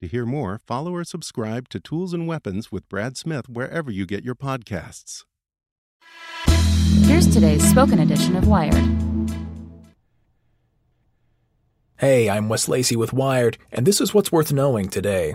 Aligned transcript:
To 0.00 0.08
hear 0.08 0.24
more, 0.24 0.58
follow 0.66 0.94
or 0.94 1.04
subscribe 1.04 1.68
to 1.68 1.78
Tools 1.78 2.14
and 2.14 2.26
Weapons 2.26 2.72
with 2.72 2.88
Brad 2.88 3.18
Smith 3.18 3.50
wherever 3.50 3.90
you 3.90 4.06
get 4.06 4.24
your 4.24 4.34
podcasts. 4.34 5.24
Here's 7.02 7.30
today's 7.30 7.68
spoken 7.68 7.98
edition 7.98 8.34
of 8.34 8.48
Wired. 8.48 8.82
Hey, 11.98 12.30
I'm 12.30 12.48
Wes 12.48 12.66
Lacey 12.66 12.96
with 12.96 13.12
Wired, 13.12 13.58
and 13.70 13.86
this 13.86 14.00
is 14.00 14.14
what's 14.14 14.32
worth 14.32 14.54
knowing 14.54 14.88
today. 14.88 15.34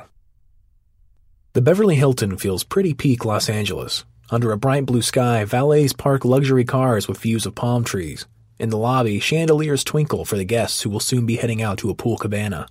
The 1.54 1.62
Beverly 1.62 1.96
Hilton 1.96 2.36
feels 2.36 2.64
pretty 2.64 2.96
peak 2.96 3.24
Los 3.24 3.48
Angeles. 3.48 4.04
Under 4.32 4.52
a 4.52 4.58
bright 4.58 4.88
blue 4.88 5.04
sky, 5.04 5.46
valets 5.46 5.94
park 5.94 6.26
luxury 6.26 6.66
cars 6.66 7.08
with 7.08 7.20
views 7.20 7.46
of 7.46 7.54
palm 7.54 7.84
trees. 7.84 8.26
In 8.58 8.72
the 8.72 8.80
lobby, 8.80 9.20
chandeliers 9.20 9.84
twinkle 9.84 10.26
for 10.26 10.38
the 10.38 10.44
guests 10.44 10.82
who 10.82 10.90
will 10.90 11.00
soon 11.00 11.28
be 11.28 11.36
heading 11.36 11.62
out 11.62 11.78
to 11.78 11.92
a 11.92 11.96
pool 11.96 12.18
cabana. 12.18 12.66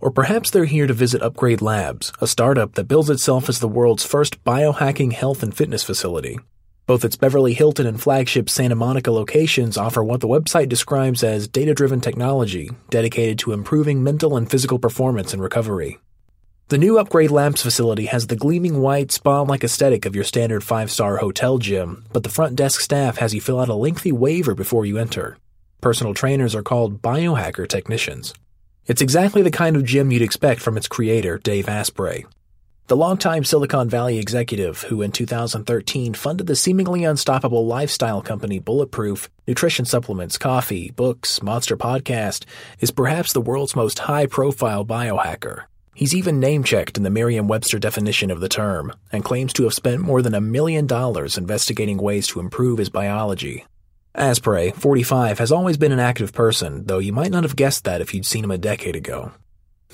Or 0.00 0.10
perhaps 0.10 0.50
they're 0.50 0.64
here 0.64 0.86
to 0.86 0.94
visit 0.94 1.22
Upgrade 1.22 1.60
Labs, 1.60 2.12
a 2.20 2.26
startup 2.26 2.74
that 2.74 2.88
bills 2.88 3.10
itself 3.10 3.48
as 3.48 3.60
the 3.60 3.68
world's 3.68 4.04
first 4.04 4.42
biohacking 4.44 5.12
health 5.12 5.42
and 5.42 5.54
fitness 5.54 5.82
facility. 5.82 6.38
Both 6.86 7.04
its 7.04 7.16
Beverly 7.16 7.54
Hilton 7.54 7.86
and 7.86 8.02
flagship 8.02 8.50
Santa 8.50 8.74
Monica 8.74 9.12
locations 9.12 9.76
offer 9.76 10.02
what 10.02 10.20
the 10.20 10.26
website 10.26 10.68
describes 10.68 11.22
as 11.22 11.46
data 11.46 11.74
driven 11.74 12.00
technology 12.00 12.70
dedicated 12.88 13.38
to 13.40 13.52
improving 13.52 14.02
mental 14.02 14.36
and 14.36 14.50
physical 14.50 14.78
performance 14.78 15.32
and 15.32 15.42
recovery. 15.42 15.98
The 16.68 16.78
new 16.78 16.98
Upgrade 16.98 17.30
Labs 17.30 17.62
facility 17.62 18.06
has 18.06 18.26
the 18.26 18.36
gleaming 18.36 18.80
white, 18.80 19.12
spa 19.12 19.42
like 19.42 19.64
aesthetic 19.64 20.06
of 20.06 20.14
your 20.14 20.24
standard 20.24 20.64
five 20.64 20.90
star 20.90 21.18
hotel 21.18 21.58
gym, 21.58 22.06
but 22.12 22.22
the 22.22 22.28
front 22.28 22.56
desk 22.56 22.80
staff 22.80 23.18
has 23.18 23.34
you 23.34 23.40
fill 23.40 23.60
out 23.60 23.68
a 23.68 23.74
lengthy 23.74 24.12
waiver 24.12 24.54
before 24.54 24.86
you 24.86 24.96
enter. 24.96 25.36
Personal 25.80 26.14
trainers 26.14 26.54
are 26.54 26.62
called 26.62 27.02
biohacker 27.02 27.68
technicians. 27.68 28.34
It's 28.90 29.02
exactly 29.02 29.42
the 29.42 29.52
kind 29.52 29.76
of 29.76 29.84
gym 29.84 30.10
you'd 30.10 30.20
expect 30.20 30.60
from 30.60 30.76
its 30.76 30.88
creator, 30.88 31.38
Dave 31.38 31.68
Asprey. 31.68 32.26
The 32.88 32.96
longtime 32.96 33.44
Silicon 33.44 33.88
Valley 33.88 34.18
executive 34.18 34.82
who 34.82 35.00
in 35.00 35.12
2013 35.12 36.12
funded 36.14 36.48
the 36.48 36.56
seemingly 36.56 37.04
unstoppable 37.04 37.68
lifestyle 37.68 38.20
company 38.20 38.58
Bulletproof, 38.58 39.30
nutrition 39.46 39.84
supplements, 39.84 40.38
coffee, 40.38 40.90
books, 40.90 41.40
monster 41.40 41.76
podcast, 41.76 42.46
is 42.80 42.90
perhaps 42.90 43.32
the 43.32 43.40
world's 43.40 43.76
most 43.76 44.00
high 44.00 44.26
profile 44.26 44.84
biohacker. 44.84 45.66
He's 45.94 46.12
even 46.12 46.40
name 46.40 46.64
checked 46.64 46.96
in 46.96 47.04
the 47.04 47.10
Merriam 47.10 47.46
Webster 47.46 47.78
definition 47.78 48.32
of 48.32 48.40
the 48.40 48.48
term 48.48 48.92
and 49.12 49.24
claims 49.24 49.52
to 49.52 49.62
have 49.62 49.72
spent 49.72 50.00
more 50.00 50.20
than 50.20 50.34
a 50.34 50.40
million 50.40 50.88
dollars 50.88 51.38
investigating 51.38 51.98
ways 51.98 52.26
to 52.26 52.40
improve 52.40 52.78
his 52.78 52.90
biology. 52.90 53.66
Asprey, 54.14 54.72
45, 54.72 55.38
has 55.38 55.52
always 55.52 55.76
been 55.76 55.92
an 55.92 56.00
active 56.00 56.32
person, 56.32 56.84
though 56.86 56.98
you 56.98 57.12
might 57.12 57.30
not 57.30 57.44
have 57.44 57.54
guessed 57.54 57.84
that 57.84 58.00
if 58.00 58.12
you'd 58.12 58.26
seen 58.26 58.42
him 58.42 58.50
a 58.50 58.58
decade 58.58 58.96
ago. 58.96 59.30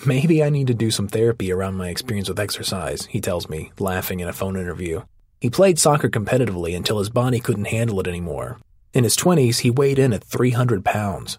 Maybe 0.07 0.43
I 0.43 0.49
need 0.49 0.69
to 0.69 0.75
do 0.75 0.91
some 0.91 1.07
therapy 1.07 1.53
around 1.53 1.75
my 1.75 1.91
experience 1.91 2.29
with 2.29 2.41
exercise, 2.41 3.05
he 3.07 3.21
tells 3.21 3.51
me, 3.51 3.73
laughing 3.79 4.21
in 4.21 4.29
a 4.29 4.33
phone 4.33 4.57
interview. 4.57 5.03
He 5.39 5.51
played 5.51 5.79
soccer 5.79 6.09
competitively 6.09 6.75
until 6.75 6.99
his 6.99 7.11
body 7.11 7.41
couldn't 7.41 7.67
handle 7.67 8.01
it 8.01 8.07
anymore. 8.07 8.59
In 8.95 9.05
his 9.05 9.17
20s, 9.17 9.61
he 9.61 9.71
weighed 9.71 9.99
in 9.99 10.15
at 10.15 10.25
300 10.25 10.83
pounds. 10.83 11.39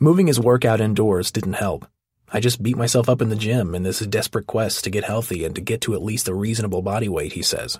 Moving 0.00 0.26
his 0.26 0.40
workout 0.40 0.80
indoors 0.80 1.30
didn't 1.30 1.54
help. 1.54 1.86
I 2.32 2.40
just 2.40 2.60
beat 2.60 2.76
myself 2.76 3.08
up 3.08 3.22
in 3.22 3.28
the 3.28 3.36
gym 3.36 3.72
in 3.72 3.84
this 3.84 4.00
desperate 4.00 4.48
quest 4.48 4.82
to 4.82 4.90
get 4.90 5.04
healthy 5.04 5.44
and 5.44 5.54
to 5.54 5.60
get 5.60 5.80
to 5.82 5.94
at 5.94 6.02
least 6.02 6.26
a 6.26 6.34
reasonable 6.34 6.82
body 6.82 7.08
weight, 7.08 7.34
he 7.34 7.42
says. 7.42 7.78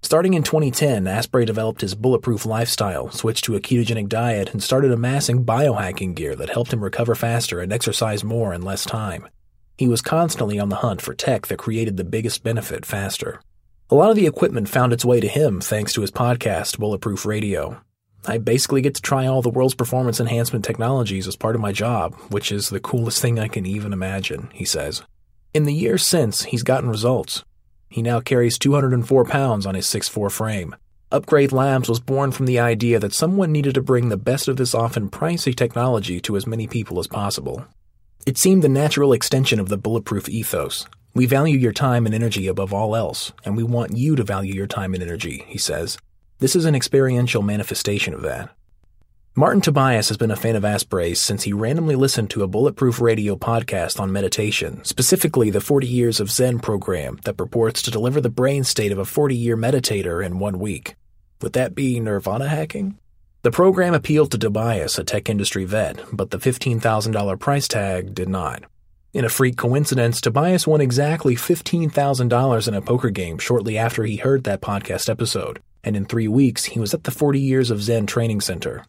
Starting 0.00 0.34
in 0.34 0.42
2010, 0.42 1.06
Asprey 1.06 1.44
developed 1.44 1.80
his 1.80 1.94
bulletproof 1.94 2.46
lifestyle, 2.46 3.10
switched 3.10 3.44
to 3.44 3.56
a 3.56 3.60
ketogenic 3.60 4.08
diet, 4.08 4.50
and 4.52 4.62
started 4.62 4.92
amassing 4.92 5.44
biohacking 5.44 6.14
gear 6.14 6.36
that 6.36 6.50
helped 6.50 6.72
him 6.72 6.82
recover 6.82 7.14
faster 7.14 7.60
and 7.60 7.72
exercise 7.72 8.22
more 8.22 8.54
in 8.54 8.62
less 8.62 8.84
time. 8.84 9.28
He 9.76 9.88
was 9.88 10.00
constantly 10.00 10.58
on 10.58 10.68
the 10.68 10.76
hunt 10.76 11.02
for 11.02 11.14
tech 11.14 11.48
that 11.48 11.58
created 11.58 11.96
the 11.96 12.04
biggest 12.04 12.42
benefit 12.42 12.86
faster. 12.86 13.40
A 13.90 13.94
lot 13.94 14.10
of 14.10 14.16
the 14.16 14.26
equipment 14.26 14.68
found 14.68 14.92
its 14.92 15.04
way 15.04 15.20
to 15.20 15.28
him 15.28 15.60
thanks 15.60 15.92
to 15.94 16.00
his 16.00 16.10
podcast, 16.10 16.78
Bulletproof 16.78 17.26
Radio. 17.26 17.80
I 18.26 18.38
basically 18.38 18.82
get 18.82 18.94
to 18.96 19.02
try 19.02 19.26
all 19.26 19.42
the 19.42 19.50
world's 19.50 19.74
performance 19.74 20.20
enhancement 20.20 20.64
technologies 20.64 21.26
as 21.26 21.36
part 21.36 21.54
of 21.54 21.60
my 21.60 21.72
job, 21.72 22.14
which 22.30 22.52
is 22.52 22.68
the 22.68 22.80
coolest 22.80 23.22
thing 23.22 23.38
I 23.38 23.48
can 23.48 23.66
even 23.66 23.92
imagine, 23.92 24.50
he 24.52 24.64
says. 24.64 25.02
In 25.54 25.64
the 25.64 25.72
years 25.72 26.04
since, 26.04 26.44
he's 26.44 26.62
gotten 26.62 26.90
results. 26.90 27.44
He 27.88 28.02
now 28.02 28.20
carries 28.20 28.58
204 28.58 29.24
pounds 29.24 29.66
on 29.66 29.74
his 29.74 29.86
6'4 29.86 30.30
frame. 30.30 30.76
Upgrade 31.10 31.52
Labs 31.52 31.88
was 31.88 32.00
born 32.00 32.32
from 32.32 32.44
the 32.44 32.58
idea 32.58 32.98
that 32.98 33.14
someone 33.14 33.50
needed 33.50 33.74
to 33.74 33.82
bring 33.82 34.08
the 34.08 34.18
best 34.18 34.46
of 34.46 34.58
this 34.58 34.74
often 34.74 35.08
pricey 35.08 35.56
technology 35.56 36.20
to 36.20 36.36
as 36.36 36.46
many 36.46 36.66
people 36.66 36.98
as 37.00 37.06
possible. 37.06 37.64
It 38.26 38.36
seemed 38.36 38.62
the 38.62 38.68
natural 38.68 39.14
extension 39.14 39.58
of 39.58 39.70
the 39.70 39.78
bulletproof 39.78 40.28
ethos. 40.28 40.86
We 41.14 41.24
value 41.24 41.56
your 41.56 41.72
time 41.72 42.04
and 42.04 42.14
energy 42.14 42.46
above 42.46 42.74
all 42.74 42.94
else, 42.94 43.32
and 43.44 43.56
we 43.56 43.62
want 43.62 43.96
you 43.96 44.16
to 44.16 44.22
value 44.22 44.54
your 44.54 44.66
time 44.66 44.92
and 44.92 45.02
energy, 45.02 45.44
he 45.48 45.56
says. 45.56 45.96
This 46.40 46.54
is 46.54 46.66
an 46.66 46.74
experiential 46.74 47.40
manifestation 47.40 48.12
of 48.12 48.20
that. 48.22 48.50
Martin 49.38 49.60
Tobias 49.60 50.08
has 50.08 50.16
been 50.16 50.32
a 50.32 50.36
fan 50.36 50.56
of 50.56 50.64
Asprey's 50.64 51.20
since 51.20 51.44
he 51.44 51.52
randomly 51.52 51.94
listened 51.94 52.28
to 52.30 52.42
a 52.42 52.48
Bulletproof 52.48 53.00
Radio 53.00 53.36
podcast 53.36 54.00
on 54.00 54.10
meditation, 54.10 54.82
specifically 54.82 55.48
the 55.48 55.60
40 55.60 55.86
Years 55.86 56.18
of 56.18 56.28
Zen 56.28 56.58
program 56.58 57.20
that 57.22 57.36
purports 57.36 57.80
to 57.82 57.92
deliver 57.92 58.20
the 58.20 58.30
brain 58.30 58.64
state 58.64 58.90
of 58.90 58.98
a 58.98 59.04
40 59.04 59.36
year 59.36 59.56
meditator 59.56 60.26
in 60.26 60.40
one 60.40 60.58
week. 60.58 60.96
Would 61.40 61.52
that 61.52 61.76
be 61.76 62.00
nirvana 62.00 62.48
hacking? 62.48 62.98
The 63.42 63.52
program 63.52 63.94
appealed 63.94 64.32
to 64.32 64.38
Tobias, 64.38 64.98
a 64.98 65.04
tech 65.04 65.28
industry 65.28 65.64
vet, 65.64 66.00
but 66.12 66.32
the 66.32 66.38
$15,000 66.38 67.38
price 67.38 67.68
tag 67.68 68.16
did 68.16 68.28
not. 68.28 68.64
In 69.12 69.24
a 69.24 69.28
freak 69.28 69.56
coincidence, 69.56 70.20
Tobias 70.20 70.66
won 70.66 70.80
exactly 70.80 71.36
$15,000 71.36 72.66
in 72.66 72.74
a 72.74 72.82
poker 72.82 73.10
game 73.10 73.38
shortly 73.38 73.78
after 73.78 74.02
he 74.02 74.16
heard 74.16 74.42
that 74.42 74.60
podcast 74.60 75.08
episode, 75.08 75.62
and 75.84 75.94
in 75.94 76.06
three 76.06 76.26
weeks 76.26 76.64
he 76.64 76.80
was 76.80 76.92
at 76.92 77.04
the 77.04 77.12
40 77.12 77.38
Years 77.38 77.70
of 77.70 77.80
Zen 77.80 78.08
Training 78.08 78.40
Center. 78.40 78.84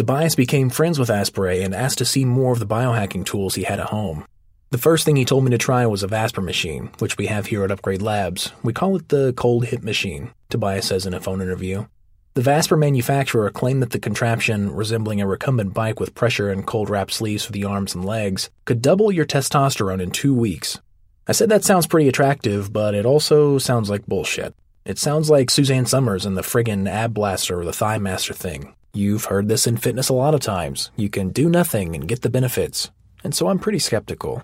Tobias 0.00 0.34
became 0.34 0.70
friends 0.70 0.98
with 0.98 1.10
Asprey 1.10 1.62
and 1.62 1.74
asked 1.74 1.98
to 1.98 2.06
see 2.06 2.24
more 2.24 2.54
of 2.54 2.58
the 2.58 2.66
biohacking 2.66 3.26
tools 3.26 3.54
he 3.54 3.64
had 3.64 3.78
at 3.78 3.88
home. 3.88 4.24
The 4.70 4.78
first 4.78 5.04
thing 5.04 5.16
he 5.16 5.26
told 5.26 5.44
me 5.44 5.50
to 5.50 5.58
try 5.58 5.84
was 5.84 6.02
a 6.02 6.08
Vasper 6.08 6.40
machine, 6.40 6.88
which 7.00 7.18
we 7.18 7.26
have 7.26 7.44
here 7.44 7.64
at 7.64 7.70
Upgrade 7.70 8.00
Labs. 8.00 8.50
We 8.62 8.72
call 8.72 8.96
it 8.96 9.10
the 9.10 9.34
cold 9.34 9.66
hit 9.66 9.84
machine, 9.84 10.30
Tobias 10.48 10.86
says 10.86 11.04
in 11.04 11.12
a 11.12 11.20
phone 11.20 11.42
interview. 11.42 11.84
The 12.32 12.40
Vasper 12.40 12.78
manufacturer 12.78 13.50
claimed 13.50 13.82
that 13.82 13.90
the 13.90 13.98
contraption, 13.98 14.74
resembling 14.74 15.20
a 15.20 15.26
recumbent 15.26 15.74
bike 15.74 16.00
with 16.00 16.14
pressure 16.14 16.48
and 16.48 16.66
cold 16.66 16.88
wrap 16.88 17.10
sleeves 17.10 17.44
for 17.44 17.52
the 17.52 17.64
arms 17.64 17.94
and 17.94 18.02
legs, 18.02 18.48
could 18.64 18.80
double 18.80 19.12
your 19.12 19.26
testosterone 19.26 20.00
in 20.00 20.12
two 20.12 20.34
weeks. 20.34 20.80
I 21.26 21.32
said 21.32 21.50
that 21.50 21.64
sounds 21.64 21.86
pretty 21.86 22.08
attractive, 22.08 22.72
but 22.72 22.94
it 22.94 23.04
also 23.04 23.58
sounds 23.58 23.90
like 23.90 24.06
bullshit. 24.06 24.54
It 24.86 24.98
sounds 24.98 25.28
like 25.28 25.50
Suzanne 25.50 25.84
Somers 25.84 26.24
and 26.24 26.38
the 26.38 26.42
friggin' 26.42 26.88
ab 26.88 27.12
blaster 27.12 27.60
or 27.60 27.66
the 27.66 27.74
thigh 27.74 27.98
master 27.98 28.32
thing. 28.32 28.74
You've 28.92 29.26
heard 29.26 29.46
this 29.46 29.68
in 29.68 29.76
fitness 29.76 30.08
a 30.08 30.14
lot 30.14 30.34
of 30.34 30.40
times. 30.40 30.90
You 30.96 31.08
can 31.08 31.28
do 31.30 31.48
nothing 31.48 31.94
and 31.94 32.08
get 32.08 32.22
the 32.22 32.30
benefits. 32.30 32.90
And 33.22 33.32
so 33.32 33.48
I'm 33.48 33.60
pretty 33.60 33.78
skeptical. 33.78 34.42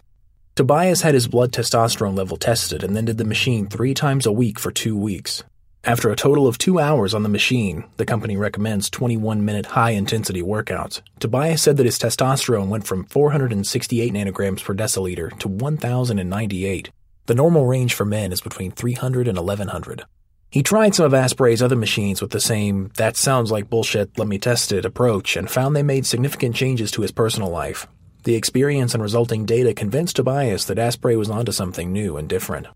Tobias 0.54 1.02
had 1.02 1.14
his 1.14 1.26
blood 1.26 1.50
testosterone 1.50 2.16
level 2.16 2.36
tested 2.36 2.84
and 2.84 2.94
then 2.94 3.04
did 3.04 3.18
the 3.18 3.24
machine 3.24 3.66
three 3.66 3.92
times 3.92 4.24
a 4.24 4.30
week 4.30 4.60
for 4.60 4.70
two 4.70 4.96
weeks. 4.96 5.42
After 5.82 6.10
a 6.10 6.16
total 6.16 6.46
of 6.46 6.58
two 6.58 6.78
hours 6.78 7.12
on 7.12 7.24
the 7.24 7.28
machine, 7.28 7.84
the 7.96 8.06
company 8.06 8.36
recommends 8.36 8.88
21 8.88 9.44
minute 9.44 9.66
high 9.66 9.90
intensity 9.90 10.42
workouts. 10.42 11.00
Tobias 11.18 11.62
said 11.62 11.76
that 11.76 11.86
his 11.86 11.98
testosterone 11.98 12.68
went 12.68 12.86
from 12.86 13.04
468 13.04 14.12
nanograms 14.12 14.62
per 14.64 14.74
deciliter 14.74 15.36
to 15.40 15.48
1,098. 15.48 16.90
The 17.26 17.34
normal 17.34 17.66
range 17.66 17.94
for 17.94 18.04
men 18.04 18.32
is 18.32 18.40
between 18.40 18.70
300 18.70 19.26
and 19.26 19.38
1100. 19.38 20.04
He 20.50 20.62
tried 20.62 20.94
some 20.94 21.06
of 21.06 21.14
Asprey's 21.14 21.62
other 21.62 21.76
machines 21.76 22.22
with 22.22 22.30
the 22.30 22.40
same, 22.40 22.90
that 22.96 23.16
sounds 23.16 23.50
like 23.50 23.68
bullshit, 23.68 24.16
let 24.16 24.28
me 24.28 24.38
test 24.38 24.72
it 24.72 24.84
approach 24.84 25.36
and 25.36 25.50
found 25.50 25.74
they 25.74 25.82
made 25.82 26.06
significant 26.06 26.54
changes 26.54 26.90
to 26.92 27.02
his 27.02 27.12
personal 27.12 27.50
life. 27.50 27.86
The 28.24 28.34
experience 28.34 28.94
and 28.94 29.02
resulting 29.02 29.44
data 29.44 29.74
convinced 29.74 30.16
Tobias 30.16 30.64
that 30.64 30.78
Asprey 30.78 31.16
was 31.16 31.30
onto 31.30 31.52
something 31.52 31.92
new 31.92 32.16
and 32.16 32.28
different. 32.28 32.66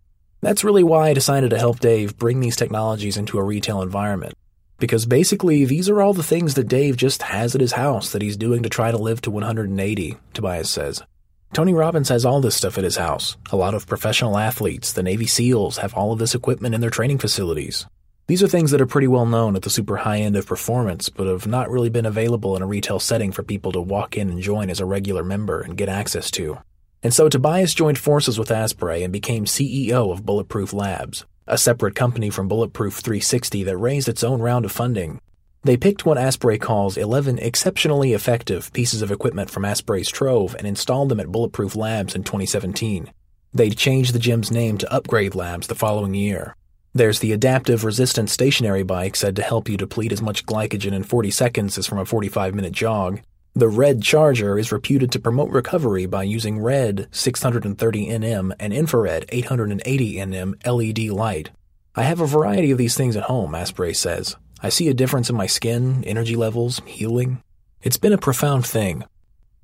That's 0.40 0.64
really 0.64 0.84
why 0.84 1.08
I 1.08 1.14
decided 1.14 1.50
to 1.50 1.58
help 1.58 1.80
Dave 1.80 2.16
bring 2.16 2.40
these 2.40 2.56
technologies 2.56 3.16
into 3.16 3.38
a 3.38 3.42
retail 3.42 3.82
environment. 3.82 4.34
Because 4.78 5.04
basically, 5.06 5.64
these 5.64 5.88
are 5.88 6.00
all 6.00 6.14
the 6.14 6.22
things 6.22 6.54
that 6.54 6.68
Dave 6.68 6.96
just 6.96 7.22
has 7.22 7.54
at 7.54 7.60
his 7.60 7.72
house 7.72 8.12
that 8.12 8.22
he's 8.22 8.36
doing 8.36 8.62
to 8.62 8.68
try 8.68 8.90
to 8.90 8.96
live 8.96 9.20
to 9.22 9.30
180, 9.30 10.16
Tobias 10.32 10.70
says. 10.70 11.02
Tony 11.52 11.74
Robbins 11.74 12.10
has 12.10 12.24
all 12.24 12.40
this 12.40 12.54
stuff 12.54 12.78
at 12.78 12.84
his 12.84 12.96
house. 12.96 13.36
A 13.50 13.56
lot 13.56 13.74
of 13.74 13.88
professional 13.88 14.38
athletes, 14.38 14.92
the 14.92 15.02
Navy 15.02 15.26
SEALs, 15.26 15.78
have 15.78 15.92
all 15.94 16.12
of 16.12 16.20
this 16.20 16.32
equipment 16.32 16.76
in 16.76 16.80
their 16.80 16.90
training 16.90 17.18
facilities. 17.18 17.86
These 18.28 18.40
are 18.44 18.48
things 18.48 18.70
that 18.70 18.80
are 18.80 18.86
pretty 18.86 19.08
well 19.08 19.26
known 19.26 19.56
at 19.56 19.62
the 19.62 19.70
super 19.70 19.96
high 19.96 20.18
end 20.18 20.36
of 20.36 20.46
performance, 20.46 21.08
but 21.08 21.26
have 21.26 21.48
not 21.48 21.68
really 21.68 21.88
been 21.88 22.06
available 22.06 22.54
in 22.54 22.62
a 22.62 22.66
retail 22.66 23.00
setting 23.00 23.32
for 23.32 23.42
people 23.42 23.72
to 23.72 23.80
walk 23.80 24.16
in 24.16 24.30
and 24.30 24.40
join 24.40 24.70
as 24.70 24.78
a 24.78 24.84
regular 24.84 25.24
member 25.24 25.60
and 25.60 25.76
get 25.76 25.88
access 25.88 26.30
to. 26.30 26.58
And 27.02 27.12
so 27.12 27.28
Tobias 27.28 27.74
joined 27.74 27.98
forces 27.98 28.38
with 28.38 28.52
Asprey 28.52 29.02
and 29.02 29.12
became 29.12 29.44
CEO 29.44 30.12
of 30.12 30.24
Bulletproof 30.24 30.72
Labs, 30.72 31.24
a 31.48 31.58
separate 31.58 31.96
company 31.96 32.30
from 32.30 32.46
Bulletproof 32.46 32.94
360 32.94 33.64
that 33.64 33.76
raised 33.76 34.08
its 34.08 34.22
own 34.22 34.40
round 34.40 34.64
of 34.64 34.70
funding 34.70 35.20
they 35.62 35.76
picked 35.76 36.06
what 36.06 36.16
Asprey 36.16 36.58
calls 36.58 36.96
11 36.96 37.38
exceptionally 37.38 38.14
effective 38.14 38.72
pieces 38.72 39.02
of 39.02 39.10
equipment 39.10 39.50
from 39.50 39.64
Asprey's 39.64 40.08
trove 40.08 40.54
and 40.54 40.66
installed 40.66 41.10
them 41.10 41.20
at 41.20 41.30
Bulletproof 41.30 41.76
Labs 41.76 42.14
in 42.14 42.24
2017. 42.24 43.12
They 43.52 43.68
changed 43.68 44.14
the 44.14 44.18
gym's 44.18 44.50
name 44.50 44.78
to 44.78 44.92
Upgrade 44.92 45.34
Labs 45.34 45.66
the 45.66 45.74
following 45.74 46.14
year. 46.14 46.56
There's 46.94 47.18
the 47.18 47.32
adaptive 47.32 47.84
resistance 47.84 48.32
stationary 48.32 48.82
bike 48.82 49.16
said 49.16 49.36
to 49.36 49.42
help 49.42 49.68
you 49.68 49.76
deplete 49.76 50.12
as 50.12 50.22
much 50.22 50.46
glycogen 50.46 50.92
in 50.92 51.02
40 51.02 51.30
seconds 51.30 51.76
as 51.76 51.86
from 51.86 51.98
a 51.98 52.06
45 52.06 52.54
minute 52.54 52.72
jog. 52.72 53.20
The 53.54 53.68
Red 53.68 54.02
Charger 54.02 54.58
is 54.58 54.72
reputed 54.72 55.12
to 55.12 55.20
promote 55.20 55.50
recovery 55.50 56.06
by 56.06 56.22
using 56.22 56.60
red 56.60 57.08
630 57.10 58.08
nm 58.08 58.52
and 58.58 58.72
infrared 58.72 59.26
880 59.28 60.16
nm 60.16 60.54
LED 60.66 61.10
light. 61.10 61.50
I 61.94 62.04
have 62.04 62.20
a 62.20 62.26
variety 62.26 62.70
of 62.70 62.78
these 62.78 62.96
things 62.96 63.16
at 63.16 63.24
home, 63.24 63.54
Asprey 63.54 63.92
says. 63.92 64.36
I 64.62 64.68
see 64.68 64.88
a 64.88 64.94
difference 64.94 65.30
in 65.30 65.36
my 65.36 65.46
skin, 65.46 66.04
energy 66.04 66.36
levels, 66.36 66.82
healing. 66.84 67.42
It's 67.82 67.96
been 67.96 68.12
a 68.12 68.18
profound 68.18 68.66
thing. 68.66 69.04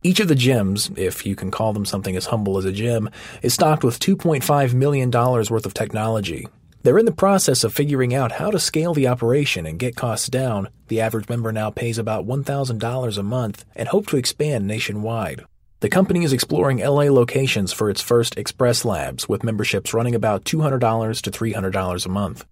Each 0.02 0.20
of 0.20 0.28
the 0.28 0.34
gyms, 0.34 0.96
if 0.96 1.26
you 1.26 1.36
can 1.36 1.50
call 1.50 1.74
them 1.74 1.84
something 1.84 2.16
as 2.16 2.26
humble 2.26 2.56
as 2.56 2.64
a 2.64 2.72
gym, 2.72 3.10
is 3.42 3.52
stocked 3.52 3.84
with 3.84 3.98
$2.5 3.98 4.72
million 4.72 5.10
worth 5.10 5.66
of 5.66 5.74
technology. 5.74 6.48
They're 6.82 6.98
in 6.98 7.04
the 7.04 7.12
process 7.12 7.62
of 7.62 7.74
figuring 7.74 8.14
out 8.14 8.32
how 8.32 8.50
to 8.50 8.58
scale 8.58 8.94
the 8.94 9.08
operation 9.08 9.66
and 9.66 9.78
get 9.78 9.96
costs 9.96 10.28
down. 10.28 10.68
The 10.88 11.00
average 11.00 11.28
member 11.28 11.52
now 11.52 11.70
pays 11.70 11.98
about 11.98 12.26
$1,000 12.26 13.18
a 13.18 13.22
month 13.22 13.64
and 13.74 13.88
hope 13.88 14.06
to 14.06 14.16
expand 14.16 14.66
nationwide. 14.66 15.44
The 15.80 15.90
company 15.90 16.24
is 16.24 16.32
exploring 16.32 16.78
LA 16.78 17.10
locations 17.10 17.72
for 17.72 17.90
its 17.90 18.00
first 18.00 18.38
Express 18.38 18.84
Labs, 18.84 19.28
with 19.28 19.44
memberships 19.44 19.92
running 19.92 20.14
about 20.14 20.44
$200 20.44 21.20
to 21.20 21.30
$300 21.30 22.06
a 22.06 22.08
month. 22.08 22.46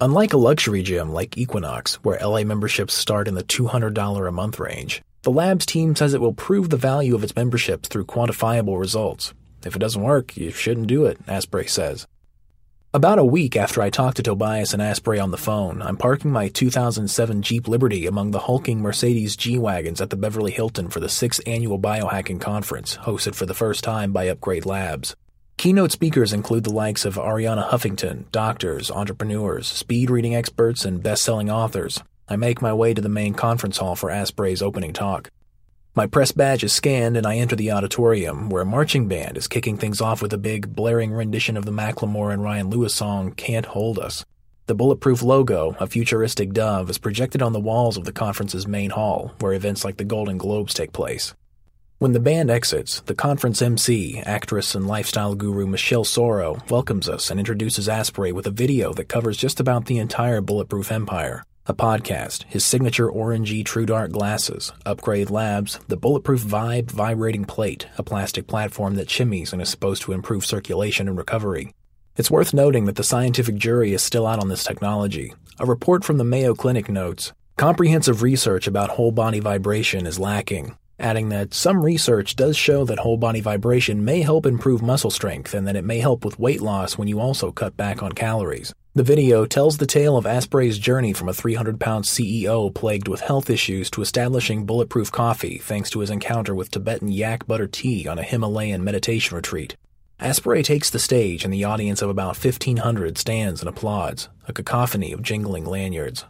Unlike 0.00 0.32
a 0.32 0.38
luxury 0.38 0.82
gym 0.82 1.12
like 1.12 1.38
Equinox, 1.38 1.94
where 2.02 2.18
LA 2.20 2.42
memberships 2.42 2.94
start 2.94 3.28
in 3.28 3.34
the 3.34 3.44
$200 3.44 4.28
a 4.28 4.32
month 4.32 4.58
range, 4.58 5.02
the 5.22 5.30
Labs 5.30 5.64
team 5.64 5.94
says 5.94 6.12
it 6.12 6.20
will 6.20 6.34
prove 6.34 6.68
the 6.68 6.76
value 6.76 7.14
of 7.14 7.22
its 7.22 7.36
memberships 7.36 7.88
through 7.88 8.06
quantifiable 8.06 8.78
results. 8.78 9.32
If 9.64 9.76
it 9.76 9.78
doesn't 9.78 10.02
work, 10.02 10.36
you 10.36 10.50
shouldn't 10.50 10.88
do 10.88 11.04
it, 11.06 11.18
Asprey 11.28 11.68
says. 11.68 12.08
About 12.92 13.20
a 13.20 13.24
week 13.24 13.54
after 13.56 13.80
I 13.82 13.90
talked 13.90 14.16
to 14.16 14.22
Tobias 14.24 14.72
and 14.72 14.82
Asprey 14.82 15.20
on 15.20 15.30
the 15.30 15.36
phone, 15.36 15.80
I'm 15.80 15.96
parking 15.96 16.32
my 16.32 16.48
2007 16.48 17.42
Jeep 17.42 17.68
Liberty 17.68 18.06
among 18.06 18.32
the 18.32 18.40
hulking 18.40 18.82
Mercedes 18.82 19.36
G-Wagons 19.36 20.00
at 20.00 20.10
the 20.10 20.16
Beverly 20.16 20.50
Hilton 20.50 20.88
for 20.88 20.98
the 20.98 21.06
6th 21.06 21.40
annual 21.46 21.78
biohacking 21.78 22.40
conference, 22.40 22.96
hosted 22.96 23.36
for 23.36 23.46
the 23.46 23.54
first 23.54 23.84
time 23.84 24.12
by 24.12 24.26
Upgrade 24.26 24.66
Labs. 24.66 25.14
Keynote 25.56 25.92
speakers 25.92 26.32
include 26.32 26.64
the 26.64 26.72
likes 26.72 27.04
of 27.04 27.14
Arianna 27.14 27.70
Huffington, 27.70 28.30
doctors, 28.30 28.90
entrepreneurs, 28.90 29.66
speed 29.66 30.10
reading 30.10 30.34
experts, 30.34 30.84
and 30.84 31.02
best 31.02 31.22
selling 31.22 31.50
authors. 31.50 32.02
I 32.28 32.36
make 32.36 32.60
my 32.60 32.72
way 32.72 32.92
to 32.92 33.00
the 33.00 33.08
main 33.08 33.34
conference 33.34 33.78
hall 33.78 33.96
for 33.96 34.10
Asprey's 34.10 34.62
opening 34.62 34.92
talk. 34.92 35.30
My 35.94 36.06
press 36.06 36.32
badge 36.32 36.64
is 36.64 36.72
scanned 36.72 37.16
and 37.16 37.26
I 37.26 37.36
enter 37.36 37.54
the 37.54 37.70
auditorium, 37.70 38.50
where 38.50 38.62
a 38.62 38.66
marching 38.66 39.06
band 39.06 39.36
is 39.36 39.46
kicking 39.46 39.78
things 39.78 40.00
off 40.00 40.20
with 40.20 40.32
a 40.32 40.38
big, 40.38 40.74
blaring 40.74 41.12
rendition 41.12 41.56
of 41.56 41.64
the 41.64 41.72
Macklemore 41.72 42.32
and 42.32 42.42
Ryan 42.42 42.68
Lewis 42.68 42.94
song 42.94 43.30
Can't 43.30 43.66
Hold 43.66 43.98
Us. 43.98 44.24
The 44.66 44.74
bulletproof 44.74 45.22
logo, 45.22 45.76
a 45.78 45.86
futuristic 45.86 46.52
dove, 46.52 46.90
is 46.90 46.98
projected 46.98 47.42
on 47.42 47.52
the 47.52 47.60
walls 47.60 47.96
of 47.96 48.04
the 48.04 48.12
conference's 48.12 48.66
main 48.66 48.90
hall, 48.90 49.32
where 49.38 49.52
events 49.52 49.84
like 49.84 49.98
the 49.98 50.04
Golden 50.04 50.36
Globes 50.36 50.74
take 50.74 50.92
place. 50.92 51.32
When 52.04 52.12
the 52.12 52.20
band 52.20 52.50
exits, 52.50 53.00
the 53.06 53.14
conference 53.14 53.62
MC, 53.62 54.20
actress 54.26 54.74
and 54.74 54.86
lifestyle 54.86 55.34
guru 55.34 55.66
Michelle 55.66 56.04
Soro, 56.04 56.60
welcomes 56.68 57.08
us 57.08 57.30
and 57.30 57.40
introduces 57.40 57.88
Asprey 57.88 58.30
with 58.30 58.46
a 58.46 58.50
video 58.50 58.92
that 58.92 59.08
covers 59.08 59.38
just 59.38 59.58
about 59.58 59.86
the 59.86 59.96
entire 59.96 60.42
Bulletproof 60.42 60.92
empire. 60.92 61.46
A 61.64 61.72
podcast, 61.72 62.42
his 62.42 62.62
signature 62.62 63.08
orangey 63.08 63.64
True 63.64 63.86
Dark 63.86 64.12
glasses, 64.12 64.70
Upgrade 64.84 65.30
Labs, 65.30 65.80
the 65.88 65.96
Bulletproof 65.96 66.42
Vibe 66.42 66.90
vibrating 66.90 67.46
plate, 67.46 67.86
a 67.96 68.02
plastic 68.02 68.46
platform 68.46 68.96
that 68.96 69.08
shimmies 69.08 69.54
and 69.54 69.62
is 69.62 69.70
supposed 69.70 70.02
to 70.02 70.12
improve 70.12 70.44
circulation 70.44 71.08
and 71.08 71.16
recovery. 71.16 71.72
It's 72.18 72.30
worth 72.30 72.52
noting 72.52 72.84
that 72.84 72.96
the 72.96 73.02
scientific 73.02 73.56
jury 73.56 73.94
is 73.94 74.02
still 74.02 74.26
out 74.26 74.40
on 74.40 74.50
this 74.50 74.64
technology. 74.64 75.32
A 75.58 75.64
report 75.64 76.04
from 76.04 76.18
the 76.18 76.24
Mayo 76.24 76.54
Clinic 76.54 76.90
notes, 76.90 77.32
comprehensive 77.56 78.20
research 78.20 78.66
about 78.66 78.90
whole 78.90 79.10
body 79.10 79.40
vibration 79.40 80.06
is 80.06 80.18
lacking, 80.18 80.76
adding 80.98 81.28
that 81.30 81.54
some 81.54 81.84
research 81.84 82.36
does 82.36 82.56
show 82.56 82.84
that 82.84 83.00
whole 83.00 83.16
body 83.16 83.40
vibration 83.40 84.04
may 84.04 84.22
help 84.22 84.46
improve 84.46 84.82
muscle 84.82 85.10
strength 85.10 85.54
and 85.54 85.66
that 85.66 85.76
it 85.76 85.84
may 85.84 85.98
help 85.98 86.24
with 86.24 86.38
weight 86.38 86.60
loss 86.60 86.96
when 86.96 87.08
you 87.08 87.20
also 87.20 87.50
cut 87.50 87.76
back 87.76 88.02
on 88.02 88.12
calories. 88.12 88.72
The 88.94 89.02
video 89.02 89.44
tells 89.44 89.78
the 89.78 89.86
tale 89.86 90.16
of 90.16 90.24
Asprey's 90.24 90.78
journey 90.78 91.12
from 91.12 91.28
a 91.28 91.34
300 91.34 91.80
pound 91.80 92.04
CEO 92.04 92.72
plagued 92.72 93.08
with 93.08 93.20
health 93.20 93.50
issues 93.50 93.90
to 93.90 94.02
establishing 94.02 94.66
bulletproof 94.66 95.10
coffee 95.10 95.58
thanks 95.58 95.90
to 95.90 95.98
his 96.00 96.10
encounter 96.10 96.54
with 96.54 96.70
Tibetan 96.70 97.08
yak 97.08 97.46
butter 97.46 97.66
tea 97.66 98.06
on 98.06 98.18
a 98.18 98.22
Himalayan 98.22 98.84
meditation 98.84 99.34
retreat. 99.34 99.76
Asprey 100.20 100.62
takes 100.62 100.90
the 100.90 101.00
stage 101.00 101.44
and 101.44 101.52
the 101.52 101.64
audience 101.64 102.02
of 102.02 102.08
about 102.08 102.36
1500 102.36 103.18
stands 103.18 103.60
and 103.60 103.68
applauds, 103.68 104.28
a 104.46 104.52
cacophony 104.52 105.12
of 105.12 105.22
jingling 105.22 105.64
lanyards. 105.64 106.24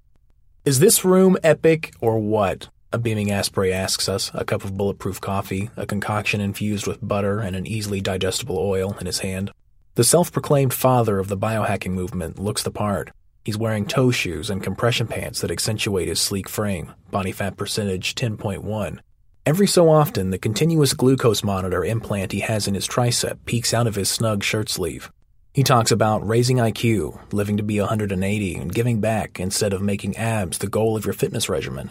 Is 0.64 0.78
this 0.78 1.04
room 1.04 1.36
epic 1.42 1.92
or 2.00 2.18
what? 2.18 2.70
A 2.94 2.98
beaming 2.98 3.32
Asprey 3.32 3.72
asks 3.72 4.08
us, 4.08 4.30
a 4.34 4.44
cup 4.44 4.64
of 4.64 4.76
bulletproof 4.76 5.20
coffee, 5.20 5.68
a 5.76 5.84
concoction 5.84 6.40
infused 6.40 6.86
with 6.86 7.02
butter 7.02 7.40
and 7.40 7.56
an 7.56 7.66
easily 7.66 8.00
digestible 8.00 8.56
oil 8.56 8.96
in 9.00 9.06
his 9.06 9.18
hand. 9.18 9.50
The 9.96 10.04
self 10.04 10.30
proclaimed 10.30 10.72
father 10.72 11.18
of 11.18 11.26
the 11.26 11.36
biohacking 11.36 11.90
movement 11.90 12.38
looks 12.38 12.62
the 12.62 12.70
part. 12.70 13.10
He's 13.44 13.58
wearing 13.58 13.86
toe 13.86 14.12
shoes 14.12 14.48
and 14.48 14.62
compression 14.62 15.08
pants 15.08 15.40
that 15.40 15.50
accentuate 15.50 16.06
his 16.06 16.20
sleek 16.20 16.48
frame, 16.48 16.92
body 17.10 17.32
fat 17.32 17.56
percentage 17.56 18.14
10.1. 18.14 19.00
Every 19.44 19.66
so 19.66 19.90
often, 19.90 20.30
the 20.30 20.38
continuous 20.38 20.94
glucose 20.94 21.42
monitor 21.42 21.84
implant 21.84 22.30
he 22.30 22.40
has 22.40 22.68
in 22.68 22.74
his 22.74 22.86
tricep 22.86 23.44
peeks 23.44 23.74
out 23.74 23.88
of 23.88 23.96
his 23.96 24.08
snug 24.08 24.44
shirt 24.44 24.68
sleeve. 24.68 25.10
He 25.52 25.64
talks 25.64 25.90
about 25.90 26.24
raising 26.24 26.58
IQ, 26.58 27.32
living 27.32 27.56
to 27.56 27.64
be 27.64 27.80
180, 27.80 28.54
and 28.54 28.72
giving 28.72 29.00
back 29.00 29.40
instead 29.40 29.72
of 29.72 29.82
making 29.82 30.16
abs 30.16 30.58
the 30.58 30.68
goal 30.68 30.96
of 30.96 31.04
your 31.04 31.12
fitness 31.12 31.48
regimen. 31.48 31.90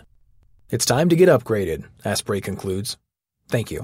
It's 0.74 0.86
time 0.86 1.08
to 1.10 1.16
get 1.16 1.30
upgraded, 1.30 1.84
Asprey 2.04 2.42
concludes. 2.42 2.98
Thank 3.48 3.70
you. 3.70 3.84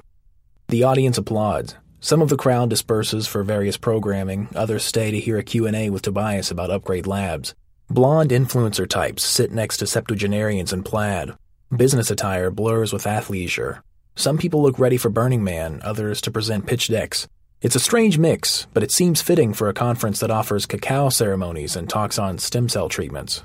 The 0.70 0.86
audience 0.86 1.20
applauds. 1.20 1.76
Some 2.00 2.20
of 2.20 2.30
the 2.30 2.36
crowd 2.36 2.72
disperses 2.72 3.28
for 3.28 3.44
various 3.44 3.78
programming, 3.78 4.48
others 4.56 4.86
stay 4.86 5.12
to 5.12 5.20
hear 5.20 5.38
a 5.38 5.44
Q&A 5.44 5.92
with 5.92 6.02
Tobias 6.02 6.50
about 6.50 6.72
Upgrade 6.72 7.06
Labs. 7.06 7.54
Blonde 7.92 8.32
influencer 8.32 8.90
types 8.90 9.22
sit 9.22 9.52
next 9.52 9.78
to 9.78 9.86
septuagenarians 9.86 10.74
in 10.74 10.82
plaid. 10.82 11.36
Business 11.78 12.10
attire 12.10 12.50
blurs 12.50 12.92
with 12.92 13.04
athleisure. 13.04 13.84
Some 14.16 14.40
people 14.40 14.64
look 14.64 14.80
ready 14.80 14.98
for 14.98 15.10
Burning 15.10 15.44
Man, 15.44 15.82
others 15.84 16.20
to 16.22 16.32
present 16.32 16.66
pitch 16.66 16.88
decks. 16.88 17.28
It's 17.62 17.76
a 17.76 17.80
strange 17.80 18.18
mix, 18.18 18.66
but 18.74 18.82
it 18.82 18.92
seems 18.92 19.22
fitting 19.22 19.54
for 19.54 19.70
a 19.70 19.76
conference 19.76 20.20
that 20.22 20.32
offers 20.32 20.66
cacao 20.66 21.10
ceremonies 21.10 21.76
and 21.76 21.88
talks 21.88 22.18
on 22.18 22.40
stem 22.40 22.68
cell 22.68 22.90
treatments. 22.90 23.44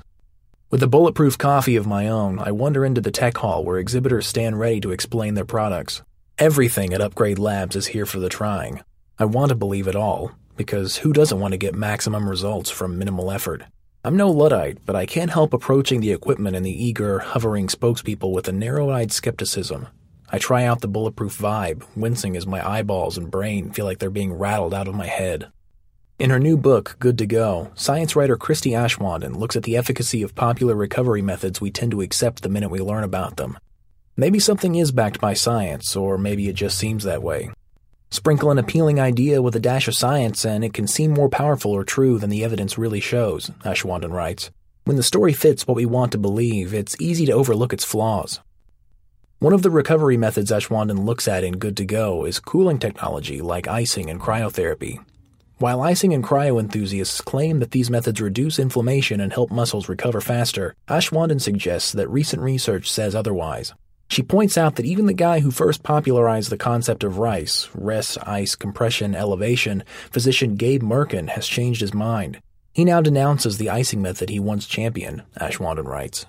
With 0.71 0.81
a 0.81 0.87
bulletproof 0.87 1.37
coffee 1.37 1.75
of 1.75 1.85
my 1.85 2.07
own, 2.07 2.39
I 2.39 2.51
wander 2.51 2.83
into 2.83 2.99
the 2.99 3.11
tech 3.11 3.37
hall 3.37 3.63
where 3.63 3.77
exhibitors 3.77 4.25
stand 4.25 4.59
ready 4.59 4.81
to 4.81 4.91
explain 4.91 5.35
their 5.35 5.45
products. 5.45 6.01
Everything 6.39 6.91
at 6.91 7.01
Upgrade 7.01 7.37
Labs 7.37 7.75
is 7.75 7.87
here 7.87 8.07
for 8.07 8.19
the 8.19 8.29
trying. 8.29 8.81
I 9.19 9.25
want 9.25 9.49
to 9.49 9.55
believe 9.55 9.87
it 9.87 9.95
all, 9.95 10.31
because 10.57 10.97
who 10.97 11.13
doesn't 11.13 11.39
want 11.39 11.51
to 11.51 11.59
get 11.59 11.75
maximum 11.75 12.27
results 12.27 12.71
from 12.71 12.97
minimal 12.97 13.31
effort? 13.31 13.63
I'm 14.03 14.17
no 14.17 14.31
Luddite, 14.31 14.79
but 14.87 14.95
I 14.95 15.05
can't 15.05 15.29
help 15.29 15.53
approaching 15.53 16.01
the 16.01 16.11
equipment 16.11 16.55
and 16.55 16.65
the 16.65 16.83
eager, 16.83 17.19
hovering 17.19 17.67
spokespeople 17.67 18.33
with 18.33 18.47
a 18.47 18.51
narrow 18.51 18.89
eyed 18.89 19.11
skepticism. 19.11 19.87
I 20.31 20.39
try 20.39 20.65
out 20.65 20.81
the 20.81 20.87
bulletproof 20.87 21.37
vibe, 21.37 21.83
wincing 21.95 22.35
as 22.35 22.47
my 22.47 22.67
eyeballs 22.67 23.19
and 23.19 23.29
brain 23.29 23.71
feel 23.71 23.85
like 23.85 23.99
they're 23.99 24.09
being 24.09 24.33
rattled 24.33 24.73
out 24.73 24.87
of 24.87 24.95
my 24.95 25.05
head. 25.05 25.51
In 26.17 26.29
her 26.29 26.39
new 26.39 26.55
book, 26.55 26.95
Good 26.99 27.17
to 27.17 27.25
Go, 27.25 27.71
science 27.75 28.15
writer 28.15 28.37
Christie 28.37 28.71
Aschwanden 28.71 29.35
looks 29.35 29.57
at 29.57 29.63
the 29.63 29.75
efficacy 29.75 30.21
of 30.21 30.33
popular 30.33 30.73
recovery 30.73 31.21
methods 31.21 31.59
we 31.59 31.71
tend 31.71 31.91
to 31.91 31.99
accept 31.99 32.41
the 32.41 32.47
minute 32.47 32.69
we 32.71 32.79
learn 32.79 33.03
about 33.03 33.35
them. 33.35 33.57
Maybe 34.15 34.39
something 34.39 34.75
is 34.75 34.93
backed 34.93 35.19
by 35.19 35.33
science, 35.33 35.93
or 35.93 36.17
maybe 36.17 36.47
it 36.47 36.55
just 36.55 36.77
seems 36.77 37.03
that 37.03 37.21
way. 37.21 37.49
Sprinkle 38.11 38.49
an 38.49 38.57
appealing 38.57 38.97
idea 38.97 39.41
with 39.41 39.57
a 39.57 39.59
dash 39.59 39.89
of 39.89 39.95
science, 39.95 40.45
and 40.45 40.63
it 40.63 40.73
can 40.73 40.87
seem 40.87 41.11
more 41.11 41.27
powerful 41.27 41.71
or 41.71 41.83
true 41.83 42.17
than 42.17 42.29
the 42.29 42.45
evidence 42.45 42.77
really 42.77 43.01
shows, 43.01 43.51
Aschwanden 43.65 44.13
writes. 44.13 44.51
When 44.85 44.95
the 44.95 45.03
story 45.03 45.33
fits 45.33 45.67
what 45.67 45.75
we 45.75 45.85
want 45.85 46.13
to 46.13 46.17
believe, 46.17 46.73
it's 46.73 46.95
easy 46.97 47.25
to 47.25 47.33
overlook 47.33 47.73
its 47.73 47.83
flaws. 47.83 48.39
One 49.39 49.51
of 49.51 49.63
the 49.63 49.69
recovery 49.69 50.15
methods 50.15 50.49
Aschwanden 50.49 51.03
looks 51.03 51.27
at 51.27 51.43
in 51.43 51.57
Good 51.57 51.75
to 51.75 51.85
Go 51.85 52.23
is 52.23 52.39
cooling 52.39 52.79
technology 52.79 53.41
like 53.41 53.67
icing 53.67 54.09
and 54.09 54.21
cryotherapy. 54.21 55.03
While 55.57 55.81
icing 55.81 56.13
and 56.13 56.21
cryo 56.21 56.59
enthusiasts 56.59 57.21
claim 57.21 57.59
that 57.59 57.71
these 57.71 57.89
methods 57.89 58.19
reduce 58.19 58.59
inflammation 58.59 59.21
and 59.21 59.31
help 59.31 59.51
muscles 59.51 59.87
recover 59.87 60.19
faster, 60.19 60.75
Aschwanden 60.89 61.39
suggests 61.39 61.93
that 61.93 62.09
recent 62.09 62.41
research 62.41 62.91
says 62.91 63.15
otherwise. 63.15 63.73
She 64.09 64.21
points 64.21 64.57
out 64.57 64.75
that 64.75 64.85
even 64.85 65.05
the 65.05 65.13
guy 65.13 65.39
who 65.39 65.51
first 65.51 65.81
popularized 65.81 66.49
the 66.49 66.57
concept 66.57 67.05
of 67.05 67.19
RICE, 67.19 67.69
rest, 67.73 68.17
ice, 68.27 68.55
compression, 68.55 69.15
elevation, 69.15 69.85
physician 70.11 70.55
Gabe 70.55 70.83
Mirkin, 70.83 71.29
has 71.29 71.47
changed 71.47 71.79
his 71.79 71.93
mind. 71.93 72.41
He 72.73 72.83
now 72.83 72.99
denounces 72.99 73.57
the 73.57 73.69
icing 73.69 74.01
method 74.01 74.29
he 74.29 74.41
once 74.41 74.67
championed, 74.67 75.23
Aschwanden 75.39 75.85
writes. 75.85 76.25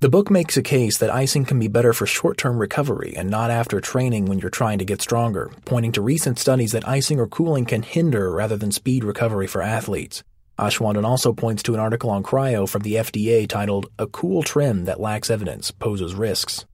The 0.00 0.08
book 0.08 0.30
makes 0.30 0.56
a 0.56 0.62
case 0.62 0.96
that 0.96 1.12
icing 1.12 1.44
can 1.44 1.58
be 1.58 1.68
better 1.68 1.92
for 1.92 2.06
short 2.06 2.38
term 2.38 2.56
recovery 2.56 3.12
and 3.14 3.28
not 3.28 3.50
after 3.50 3.82
training 3.82 4.24
when 4.24 4.38
you're 4.38 4.48
trying 4.48 4.78
to 4.78 4.86
get 4.86 5.02
stronger, 5.02 5.50
pointing 5.66 5.92
to 5.92 6.00
recent 6.00 6.38
studies 6.38 6.72
that 6.72 6.88
icing 6.88 7.20
or 7.20 7.26
cooling 7.26 7.66
can 7.66 7.82
hinder 7.82 8.30
rather 8.30 8.56
than 8.56 8.72
speed 8.72 9.04
recovery 9.04 9.46
for 9.46 9.60
athletes. 9.60 10.24
Aschwanden 10.58 11.04
also 11.04 11.34
points 11.34 11.62
to 11.64 11.74
an 11.74 11.80
article 11.80 12.08
on 12.08 12.22
cryo 12.22 12.66
from 12.66 12.80
the 12.80 12.94
FDA 12.94 13.46
titled 13.46 13.90
A 13.98 14.06
Cool 14.06 14.42
Trend 14.42 14.88
That 14.88 15.00
Lacks 15.00 15.28
Evidence 15.28 15.70
Poses 15.70 16.14
Risks. 16.14 16.64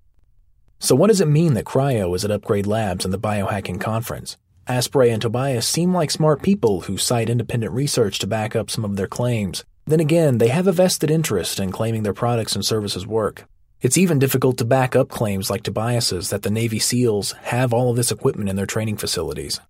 So, 0.79 0.95
what 0.95 1.09
does 1.09 1.21
it 1.21 1.27
mean 1.27 1.55
that 1.55 1.65
Cryo 1.65 2.15
is 2.15 2.25
at 2.25 2.31
Upgrade 2.31 2.67
Labs 2.69 3.05
and 3.05 3.13
the 3.13 3.19
Biohacking 3.19 3.81
Conference? 3.81 4.37
Asprey 4.69 5.11
and 5.11 5.21
Tobias 5.21 5.67
seem 5.67 5.93
like 5.93 6.13
smart 6.13 6.43
people 6.43 6.83
who 6.83 6.97
cite 6.97 7.29
independent 7.29 7.73
research 7.73 8.21
to 8.21 8.29
back 8.29 8.55
up 8.55 8.71
some 8.71 8.85
of 8.85 8.95
their 8.95 9.09
claims. 9.09 9.65
Then 9.89 10.01
again, 10.01 10.39
they 10.39 10.49
have 10.49 10.67
a 10.67 10.73
vested 10.73 11.13
interest 11.13 11.61
in 11.61 11.71
claiming 11.71 12.03
their 12.03 12.13
products 12.13 12.57
and 12.57 12.65
services 12.65 13.07
work. 13.07 13.45
It's 13.81 13.97
even 13.97 14.19
difficult 14.19 14.59
to 14.59 14.65
back 14.65 14.97
up 14.97 15.09
claims 15.09 15.49
like 15.49 15.63
Tobias's 15.63 16.31
that 16.31 16.43
the 16.43 16.51
Navy 16.51 16.81
SEALs 16.81 17.33
have 17.43 17.73
all 17.73 17.91
of 17.91 17.97
this 17.97 18.11
equipment 18.11 18.49
in 18.49 18.57
their 18.57 18.67
training 18.67 18.97
facilities. 18.97 19.61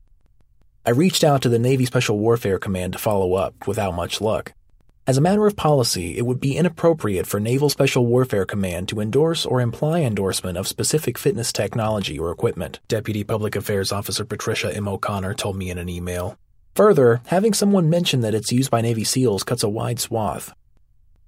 I 0.87 0.91
reached 0.91 1.23
out 1.23 1.43
to 1.43 1.51
the 1.51 1.59
Navy 1.59 1.85
Special 1.85 2.19
Warfare 2.19 2.59
Command 2.59 2.95
to 2.95 2.99
follow 2.99 3.35
up 3.35 3.67
without 3.67 3.95
much 3.95 4.23
luck. 4.23 4.55
As 5.07 5.19
a 5.19 5.21
matter 5.21 5.47
of 5.47 5.55
policy, 5.55 6.17
it 6.17 6.25
would 6.25 6.41
be 6.41 6.57
inappropriate 6.57 7.27
for 7.27 7.39
Naval 7.39 7.69
Special 7.69 8.07
Warfare 8.07 8.47
Command 8.47 8.89
to 8.89 9.01
endorse 9.01 9.45
or 9.45 9.61
imply 9.61 10.01
endorsement 10.01 10.57
of 10.57 10.67
specific 10.67 11.19
fitness 11.19 11.53
technology 11.53 12.19
or 12.19 12.31
equipment, 12.31 12.81
Deputy 12.89 13.23
Public 13.23 13.55
Affairs 13.55 13.93
Officer 13.93 14.25
Patricia 14.25 14.75
M. 14.75 14.89
O'Connor 14.89 15.35
told 15.35 15.57
me 15.57 15.71
in 15.71 15.79
an 15.79 15.89
email. 15.89 16.39
Further, 16.76 17.23
having 17.28 17.54
someone 17.54 17.88
mention 17.88 18.21
that 18.21 18.35
it's 18.35 18.52
used 18.52 18.71
by 18.71 18.83
Navy 18.83 19.02
SEALs 19.02 19.45
cuts 19.45 19.62
a 19.62 19.68
wide 19.68 19.99
swath. 19.99 20.52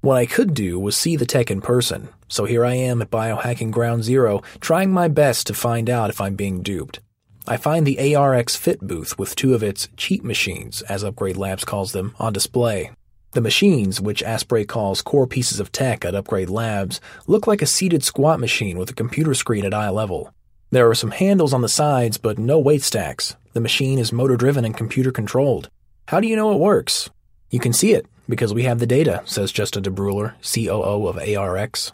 What 0.03 0.19
I 0.19 0.27
could 0.27 0.53
do 0.53 0.79
was 0.79 0.95
see 0.95 1.17
the 1.17 1.25
tech 1.25 1.51
in 1.51 1.63
person, 1.63 2.11
so 2.29 2.45
here 2.45 2.67
I 2.67 2.75
am 2.75 3.01
at 3.01 3.11
Biohacking 3.11 3.71
Ground 3.71 4.05
Zero, 4.05 4.43
trying 4.61 4.93
my 4.93 5.09
best 5.09 5.47
to 5.47 5.55
find 5.55 5.89
out 5.89 6.11
if 6.11 6.21
I'm 6.21 6.37
being 6.37 6.63
duped. 6.63 7.01
I 7.47 7.57
find 7.57 7.87
the 7.87 7.97
ARX 8.15 8.57
Fit 8.57 8.87
booth 8.87 9.19
with 9.19 9.35
two 9.35 9.55
of 9.55 9.63
its 9.63 9.89
cheat 9.97 10.23
machines, 10.23 10.83
as 10.83 11.03
Upgrade 11.03 11.39
Labs 11.39 11.65
calls 11.65 11.93
them, 11.93 12.15
on 12.19 12.35
display. 12.35 12.91
The 13.31 13.41
machines, 13.41 14.03
which 14.03 14.23
Asprey 14.23 14.67
calls 14.67 15.01
core 15.01 15.27
pieces 15.27 15.61
of 15.61 15.73
tech 15.73 16.05
at 16.05 16.15
Upgrade 16.15 16.51
Labs, 16.51 17.01
look 17.27 17.47
like 17.47 17.63
a 17.63 17.67
seated 17.67 18.05
squat 18.05 18.39
machine 18.39 18.77
with 18.77 18.91
a 18.91 18.95
computer 18.95 19.33
screen 19.33 19.65
at 19.65 19.73
eye 19.73 19.89
level. 19.89 20.31
There 20.71 20.91
are 20.91 20.95
some 20.95 21.13
handles 21.13 21.55
on 21.55 21.63
the 21.63 21.69
sides, 21.69 22.19
but 22.19 22.39
no 22.39 22.59
weight 22.59 22.83
stacks. 22.83 23.35
The 23.55 23.61
machine 23.61 23.99
is 23.99 24.13
motor 24.13 24.37
driven 24.37 24.67
and 24.67 24.77
computer 24.77 25.11
controlled. 25.11 25.71
How 26.09 26.21
do 26.21 26.29
you 26.29 26.37
know 26.37 26.53
it 26.53 26.59
works? 26.59 27.09
You 27.49 27.59
can 27.59 27.73
see 27.73 27.95
it, 27.95 28.05
because 28.29 28.53
we 28.53 28.65
have 28.65 28.79
the 28.79 28.87
data, 28.87 29.23
says 29.25 29.51
Justin 29.51 29.83
DeBruler, 29.85 30.35
COO 30.43 31.07
of 31.07 31.17
ARX. 31.17 31.93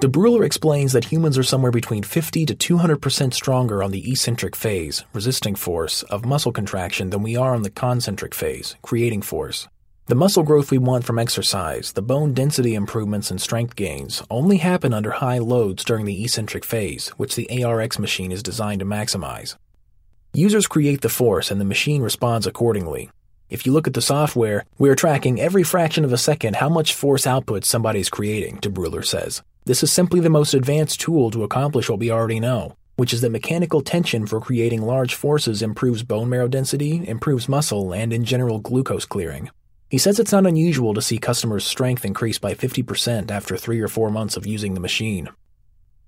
DeBruler 0.00 0.44
explains 0.44 0.92
that 0.92 1.12
humans 1.12 1.38
are 1.38 1.44
somewhere 1.44 1.70
between 1.70 2.02
50 2.02 2.46
to 2.46 2.54
200% 2.56 3.32
stronger 3.32 3.80
on 3.80 3.92
the 3.92 4.10
eccentric 4.10 4.56
phase, 4.56 5.04
resisting 5.12 5.54
force, 5.54 6.02
of 6.04 6.24
muscle 6.24 6.50
contraction 6.50 7.10
than 7.10 7.22
we 7.22 7.36
are 7.36 7.54
on 7.54 7.62
the 7.62 7.70
concentric 7.70 8.34
phase, 8.34 8.74
creating 8.82 9.22
force. 9.22 9.68
The 10.06 10.14
muscle 10.14 10.42
growth 10.42 10.70
we 10.70 10.76
want 10.76 11.06
from 11.06 11.18
exercise, 11.18 11.92
the 11.92 12.02
bone 12.02 12.34
density 12.34 12.74
improvements 12.74 13.30
and 13.30 13.40
strength 13.40 13.74
gains, 13.74 14.22
only 14.28 14.58
happen 14.58 14.92
under 14.92 15.12
high 15.12 15.38
loads 15.38 15.82
during 15.82 16.04
the 16.04 16.22
eccentric 16.22 16.62
phase, 16.62 17.08
which 17.16 17.36
the 17.36 17.48
ARX 17.64 17.98
machine 17.98 18.30
is 18.30 18.42
designed 18.42 18.80
to 18.80 18.84
maximize. 18.84 19.56
Users 20.34 20.66
create 20.66 21.00
the 21.00 21.08
force 21.08 21.50
and 21.50 21.58
the 21.58 21.64
machine 21.64 22.02
responds 22.02 22.46
accordingly. 22.46 23.08
If 23.48 23.64
you 23.64 23.72
look 23.72 23.86
at 23.86 23.94
the 23.94 24.02
software, 24.02 24.66
we 24.76 24.90
are 24.90 24.94
tracking 24.94 25.40
every 25.40 25.62
fraction 25.62 26.04
of 26.04 26.12
a 26.12 26.18
second 26.18 26.56
how 26.56 26.68
much 26.68 26.92
force 26.92 27.26
output 27.26 27.64
somebody 27.64 28.00
is 28.00 28.10
creating, 28.10 28.56
de 28.56 28.68
DeBruler 28.68 29.06
says. 29.06 29.42
This 29.64 29.82
is 29.82 29.90
simply 29.90 30.20
the 30.20 30.28
most 30.28 30.52
advanced 30.52 31.00
tool 31.00 31.30
to 31.30 31.44
accomplish 31.44 31.88
what 31.88 31.98
we 31.98 32.10
already 32.10 32.40
know, 32.40 32.76
which 32.96 33.14
is 33.14 33.22
that 33.22 33.30
mechanical 33.30 33.80
tension 33.80 34.26
for 34.26 34.38
creating 34.38 34.82
large 34.82 35.14
forces 35.14 35.62
improves 35.62 36.02
bone 36.02 36.28
marrow 36.28 36.46
density, 36.46 37.08
improves 37.08 37.48
muscle, 37.48 37.94
and 37.94 38.12
in 38.12 38.26
general 38.26 38.58
glucose 38.58 39.06
clearing. 39.06 39.48
He 39.94 39.98
says 39.98 40.18
it's 40.18 40.32
not 40.32 40.44
unusual 40.44 40.92
to 40.94 41.00
see 41.00 41.18
customers' 41.18 41.64
strength 41.64 42.04
increase 42.04 42.40
by 42.40 42.54
50% 42.54 43.30
after 43.30 43.56
three 43.56 43.80
or 43.80 43.86
four 43.86 44.10
months 44.10 44.36
of 44.36 44.44
using 44.44 44.74
the 44.74 44.80
machine. 44.80 45.28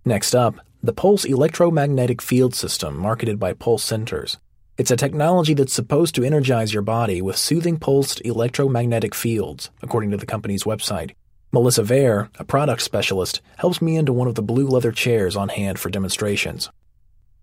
Next 0.04 0.34
up, 0.34 0.56
the 0.82 0.92
Pulse 0.92 1.24
Electromagnetic 1.24 2.20
Field 2.20 2.52
System, 2.52 2.98
marketed 2.98 3.38
by 3.38 3.52
Pulse 3.52 3.84
Centers. 3.84 4.38
It's 4.76 4.90
a 4.90 4.96
technology 4.96 5.54
that's 5.54 5.72
supposed 5.72 6.16
to 6.16 6.24
energize 6.24 6.74
your 6.74 6.82
body 6.82 7.22
with 7.22 7.36
soothing 7.36 7.78
pulsed 7.78 8.20
electromagnetic 8.24 9.14
fields, 9.14 9.70
according 9.80 10.10
to 10.10 10.16
the 10.16 10.26
company's 10.26 10.64
website. 10.64 11.12
Melissa 11.52 11.84
Vare, 11.84 12.28
a 12.40 12.44
product 12.44 12.82
specialist, 12.82 13.40
helps 13.58 13.80
me 13.80 13.94
into 13.94 14.12
one 14.12 14.26
of 14.26 14.34
the 14.34 14.42
blue 14.42 14.66
leather 14.66 14.90
chairs 14.90 15.36
on 15.36 15.48
hand 15.50 15.78
for 15.78 15.90
demonstrations. 15.90 16.70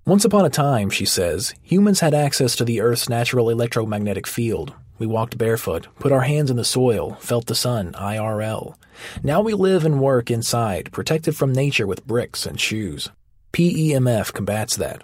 Once 0.06 0.26
upon 0.26 0.46
a 0.46 0.50
time, 0.50 0.90
she 0.90 1.06
says, 1.06 1.54
humans 1.62 2.02
had 2.02 2.14
access 2.14 2.56
to 2.56 2.66
the 2.66 2.82
Earth's 2.82 3.08
natural 3.08 3.50
electromagnetic 3.50 4.28
field, 4.28 4.74
we 5.00 5.08
walked 5.08 5.38
barefoot, 5.38 5.88
put 6.00 6.12
our 6.12 6.22
hands 6.22 6.52
in 6.52 6.58
the 6.58 6.64
soil, 6.64 7.18
felt 7.20 7.48
the 7.48 7.56
sun, 7.56 7.92
IRL. 7.94 8.76
Now 9.24 9.42
we 9.42 9.54
live 9.54 9.86
and 9.86 10.00
work 10.00 10.30
inside, 10.30 10.92
protected 10.92 11.36
from 11.36 11.52
nature 11.52 11.88
with 11.88 12.06
bricks 12.06 12.46
and 12.46 12.60
shoes. 12.60 13.10
PEMF 13.52 14.34
combats 14.34 14.76
that. 14.78 15.04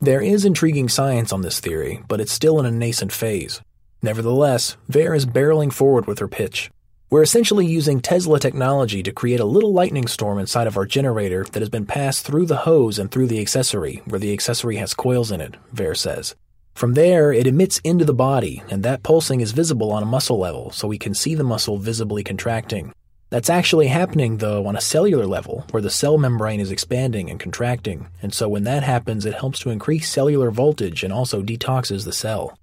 There 0.00 0.22
is 0.22 0.44
intriguing 0.44 0.88
science 0.88 1.32
on 1.32 1.42
this 1.42 1.60
theory, 1.60 2.02
but 2.08 2.20
it's 2.20 2.32
still 2.32 2.58
in 2.60 2.66
a 2.66 2.70
nascent 2.70 3.12
phase. 3.12 3.60
Nevertheless, 4.00 4.76
Vare 4.88 5.14
is 5.14 5.26
barreling 5.26 5.72
forward 5.72 6.06
with 6.06 6.20
her 6.20 6.28
pitch. 6.28 6.70
We're 7.10 7.24
essentially 7.24 7.66
using 7.66 8.00
Tesla 8.00 8.38
technology 8.38 9.02
to 9.02 9.10
create 9.10 9.40
a 9.40 9.44
little 9.44 9.72
lightning 9.72 10.06
storm 10.06 10.38
inside 10.38 10.68
of 10.68 10.76
our 10.76 10.86
generator 10.86 11.44
that 11.50 11.58
has 11.58 11.68
been 11.68 11.84
passed 11.84 12.24
through 12.24 12.46
the 12.46 12.58
hose 12.58 13.00
and 13.00 13.10
through 13.10 13.26
the 13.26 13.40
accessory, 13.40 14.00
where 14.04 14.20
the 14.20 14.32
accessory 14.32 14.76
has 14.76 14.94
coils 14.94 15.32
in 15.32 15.40
it, 15.40 15.56
Vare 15.72 15.96
says. 15.96 16.36
From 16.72 16.94
there, 16.94 17.32
it 17.32 17.48
emits 17.48 17.80
into 17.80 18.04
the 18.04 18.14
body, 18.14 18.62
and 18.70 18.84
that 18.84 19.02
pulsing 19.02 19.40
is 19.40 19.50
visible 19.50 19.90
on 19.90 20.04
a 20.04 20.06
muscle 20.06 20.38
level, 20.38 20.70
so 20.70 20.86
we 20.86 20.98
can 20.98 21.12
see 21.12 21.34
the 21.34 21.42
muscle 21.42 21.78
visibly 21.78 22.22
contracting. 22.22 22.94
That's 23.28 23.50
actually 23.50 23.88
happening, 23.88 24.36
though, 24.36 24.64
on 24.68 24.76
a 24.76 24.80
cellular 24.80 25.26
level, 25.26 25.66
where 25.72 25.82
the 25.82 25.90
cell 25.90 26.16
membrane 26.16 26.60
is 26.60 26.70
expanding 26.70 27.28
and 27.28 27.40
contracting, 27.40 28.06
and 28.22 28.32
so 28.32 28.48
when 28.48 28.62
that 28.64 28.84
happens, 28.84 29.26
it 29.26 29.34
helps 29.34 29.58
to 29.60 29.70
increase 29.70 30.08
cellular 30.08 30.52
voltage 30.52 31.02
and 31.02 31.12
also 31.12 31.42
detoxes 31.42 32.04
the 32.04 32.12
cell. 32.12 32.56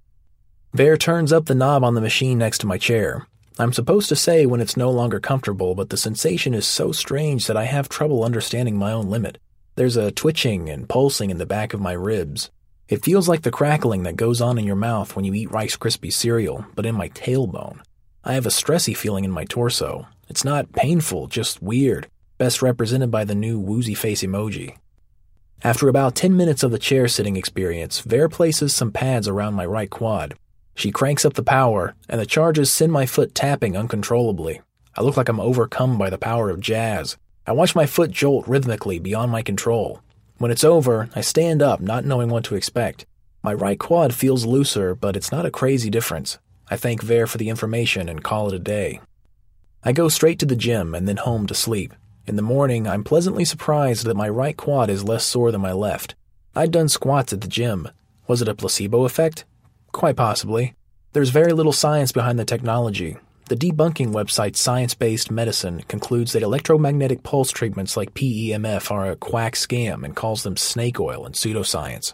Vare 0.74 0.96
turns 0.96 1.34
up 1.34 1.48
the 1.48 1.56
knob 1.56 1.84
on 1.84 1.96
the 1.96 2.02
machine 2.02 2.38
next 2.38 2.60
to 2.60 2.68
my 2.68 2.78
chair. 2.78 3.28
I'm 3.60 3.74
supposed 3.74 4.08
to 4.10 4.16
say 4.16 4.46
when 4.46 4.62
it's 4.62 4.78
no 4.78 4.92
longer 4.92 5.20
comfortable, 5.20 5.74
but 5.74 5.90
the 5.90 5.98
sensation 5.98 6.54
is 6.54 6.68
so 6.68 6.92
strange 6.92 7.48
that 7.48 7.58
I 7.58 7.64
have 7.64 7.90
trouble 7.90 8.24
understanding 8.24 8.78
my 8.78 8.92
own 8.92 9.10
limit. 9.10 9.40
There's 9.76 9.98
a 9.98 10.12
twitching 10.12 10.70
and 10.70 10.88
pulsing 10.88 11.32
in 11.32 11.40
the 11.40 11.46
back 11.48 11.74
of 11.74 11.82
my 11.82 11.94
ribs. 11.94 12.52
It 12.88 13.04
feels 13.04 13.28
like 13.28 13.42
the 13.42 13.50
crackling 13.50 14.04
that 14.04 14.16
goes 14.16 14.42
on 14.42 14.60
in 14.60 14.66
your 14.66 14.76
mouth 14.76 15.16
when 15.16 15.26
you 15.26 15.34
eat 15.34 15.52
Rice 15.52 15.76
Krispie 15.76 16.14
cereal, 16.14 16.68
but 16.76 16.86
in 16.86 16.94
my 16.94 17.10
tailbone. 17.10 17.80
I 18.24 18.34
have 18.34 18.46
a 18.46 18.50
stressy 18.50 18.96
feeling 18.96 19.26
in 19.26 19.32
my 19.32 19.46
torso. 19.46 20.08
It's 20.30 20.46
not 20.46 20.74
painful, 20.74 21.26
just 21.26 21.60
weird, 21.60 22.08
best 22.38 22.62
represented 22.62 23.10
by 23.10 23.24
the 23.24 23.34
new 23.34 23.60
woozy 23.60 23.96
face 23.96 24.22
emoji. 24.22 24.78
After 25.64 25.90
about 25.90 26.14
10 26.14 26.38
minutes 26.38 26.62
of 26.62 26.70
the 26.70 26.78
chair 26.78 27.08
sitting 27.08 27.36
experience, 27.36 28.02
Vare 28.02 28.30
places 28.30 28.76
some 28.76 28.92
pads 28.92 29.28
around 29.28 29.56
my 29.56 29.66
right 29.66 29.90
quad. 29.90 30.36
She 30.78 30.92
cranks 30.92 31.26
up 31.26 31.34
the 31.34 31.42
power, 31.42 31.96
and 32.08 32.22
the 32.22 32.26
charges 32.28 32.70
send 32.70 32.92
my 32.92 33.08
foot 33.08 33.34
tapping 33.34 33.76
uncontrollably. 33.76 34.62
I 34.96 35.02
look 35.02 35.18
like 35.18 35.28
I'm 35.28 35.40
overcome 35.40 35.98
by 35.98 36.12
the 36.12 36.20
power 36.20 36.52
of 36.52 36.60
jazz. 36.60 37.18
I 37.48 37.54
watch 37.54 37.74
my 37.74 37.88
foot 37.88 38.12
jolt 38.12 38.48
rhythmically 38.48 39.00
beyond 39.00 39.32
my 39.32 39.42
control. 39.42 40.02
When 40.38 40.52
it's 40.52 40.64
over, 40.64 41.10
I 41.16 41.22
stand 41.22 41.64
up, 41.64 41.82
not 41.82 42.06
knowing 42.06 42.30
what 42.30 42.44
to 42.44 42.56
expect. 42.56 43.08
My 43.42 43.56
right 43.56 43.80
quad 43.80 44.14
feels 44.14 44.46
looser, 44.46 44.94
but 44.94 45.16
it's 45.16 45.32
not 45.32 45.48
a 45.48 45.52
crazy 45.52 45.90
difference. 45.90 46.38
I 46.70 46.78
thank 46.78 47.02
Vare 47.02 47.26
for 47.26 47.40
the 47.40 47.50
information 47.50 48.08
and 48.08 48.24
call 48.24 48.50
it 48.50 48.54
a 48.54 48.60
day. 48.60 49.02
I 49.84 49.94
go 49.94 50.10
straight 50.10 50.38
to 50.40 50.46
the 50.46 50.56
gym 50.56 50.94
and 50.94 51.08
then 51.08 51.18
home 51.18 51.48
to 51.48 51.56
sleep. 51.56 51.96
In 52.28 52.36
the 52.36 52.44
morning, 52.44 52.88
I'm 52.88 53.04
pleasantly 53.04 53.46
surprised 53.46 54.06
that 54.06 54.16
my 54.16 54.30
right 54.30 54.56
quad 54.56 54.92
is 54.92 55.04
less 55.04 55.26
sore 55.26 55.52
than 55.52 55.62
my 55.62 55.72
left. 55.72 56.14
I'd 56.56 56.72
done 56.72 56.88
squats 56.88 57.34
at 57.34 57.42
the 57.42 57.48
gym. 57.48 57.90
Was 58.28 58.44
it 58.44 58.48
a 58.48 58.54
placebo 58.54 59.06
effect? 59.06 59.44
Quite 59.98 60.16
possibly. 60.16 60.76
There's 61.14 61.32
very 61.32 61.54
little 61.54 61.74
science 61.74 62.12
behind 62.12 62.38
the 62.38 62.46
technology. 62.46 63.18
The 63.50 63.56
debunking 63.56 64.14
website 64.14 64.56
Science 64.56 64.94
Based 64.94 65.32
Medicine 65.32 65.82
concludes 65.88 66.34
that 66.34 66.44
electromagnetic 66.44 67.24
pulse 67.24 67.50
treatments 67.50 67.98
like 67.98 68.14
PEMF 68.14 68.92
are 68.92 69.10
a 69.10 69.16
quack 69.16 69.56
scam 69.56 70.04
and 70.04 70.16
calls 70.16 70.44
them 70.44 70.56
snake 70.56 71.00
oil 71.00 71.26
and 71.26 71.34
pseudoscience. 71.34 72.14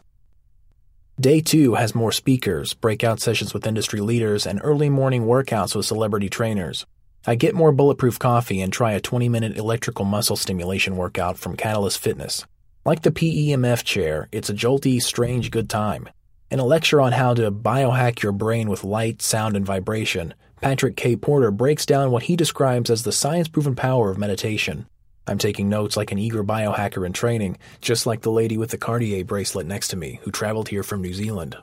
Day 1.19 1.41
two 1.41 1.73
has 1.73 1.93
more 1.93 2.13
speakers, 2.13 2.73
breakout 2.73 3.19
sessions 3.19 3.53
with 3.53 3.67
industry 3.67 3.99
leaders, 3.99 4.47
and 4.47 4.61
early 4.63 4.89
morning 4.89 5.25
workouts 5.25 5.75
with 5.75 5.85
celebrity 5.85 6.29
trainers. 6.29 6.85
I 7.27 7.35
get 7.35 7.53
more 7.53 7.73
bulletproof 7.73 8.17
coffee 8.17 8.61
and 8.61 8.71
try 8.71 8.93
a 8.93 9.01
20 9.01 9.27
minute 9.27 9.57
electrical 9.57 10.05
muscle 10.05 10.37
stimulation 10.37 10.95
workout 10.95 11.37
from 11.37 11.57
Catalyst 11.57 11.99
Fitness. 11.99 12.45
Like 12.85 13.01
the 13.01 13.11
PEMF 13.11 13.83
chair, 13.83 14.29
it's 14.31 14.49
a 14.49 14.53
jolty, 14.53 15.01
strange 15.01 15.51
good 15.51 15.69
time. 15.69 16.07
In 16.53 16.59
a 16.59 16.65
lecture 16.65 17.01
on 17.01 17.13
how 17.13 17.33
to 17.33 17.51
biohack 17.51 18.21
your 18.21 18.31
brain 18.31 18.69
with 18.69 18.83
light, 18.83 19.23
sound, 19.23 19.57
and 19.57 19.65
vibration, 19.65 20.35
Patrick 20.61 20.95
K. 20.95 21.15
Porter 21.15 21.49
breaks 21.49 21.83
down 21.83 22.11
what 22.11 22.21
he 22.21 22.35
describes 22.35 22.91
as 22.91 23.01
the 23.01 23.11
science 23.11 23.47
proven 23.47 23.73
power 23.73 24.11
of 24.11 24.19
meditation. 24.19 24.85
I'm 25.25 25.39
taking 25.39 25.67
notes 25.67 25.97
like 25.97 26.11
an 26.11 26.19
eager 26.19 26.43
biohacker 26.43 27.07
in 27.07 27.13
training, 27.13 27.57
just 27.81 28.05
like 28.05 28.21
the 28.21 28.29
lady 28.29 28.55
with 28.55 28.69
the 28.69 28.77
Cartier 28.77 29.25
bracelet 29.25 29.65
next 29.65 29.87
to 29.87 29.95
me 29.95 30.19
who 30.21 30.29
traveled 30.29 30.69
here 30.69 30.83
from 30.83 31.01
New 31.01 31.15
Zealand. 31.15 31.57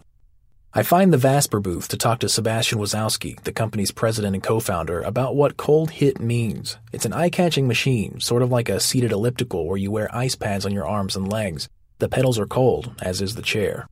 I 0.75 0.83
find 0.83 1.13
the 1.13 1.19
Vasper 1.19 1.61
booth 1.61 1.87
to 1.87 1.97
talk 1.97 2.19
to 2.19 2.29
Sebastian 2.29 2.81
Wazowski, 2.81 3.41
the 3.45 3.53
company's 3.53 3.93
president 3.93 4.35
and 4.35 4.43
co-founder, 4.43 5.03
about 5.03 5.37
what 5.37 5.57
cold 5.57 5.93
hit 5.93 6.19
means. 6.19 6.79
It's 6.93 7.07
an 7.07 7.13
eye-catching 7.13 7.69
machine, 7.69 8.19
sort 8.19 8.43
of 8.43 8.51
like 8.51 8.69
a 8.69 8.81
seated 8.81 9.13
elliptical 9.13 9.69
where 9.69 9.79
you 9.79 9.93
wear 9.93 10.13
ice 10.13 10.35
pads 10.35 10.67
on 10.67 10.73
your 10.73 10.89
arms 10.89 11.15
and 11.15 11.31
legs. 11.31 11.69
The 12.01 12.09
pedals 12.09 12.41
are 12.41 12.47
cold, 12.47 12.93
as 13.01 13.23
is 13.23 13.37
the 13.37 13.43
chair. 13.43 13.87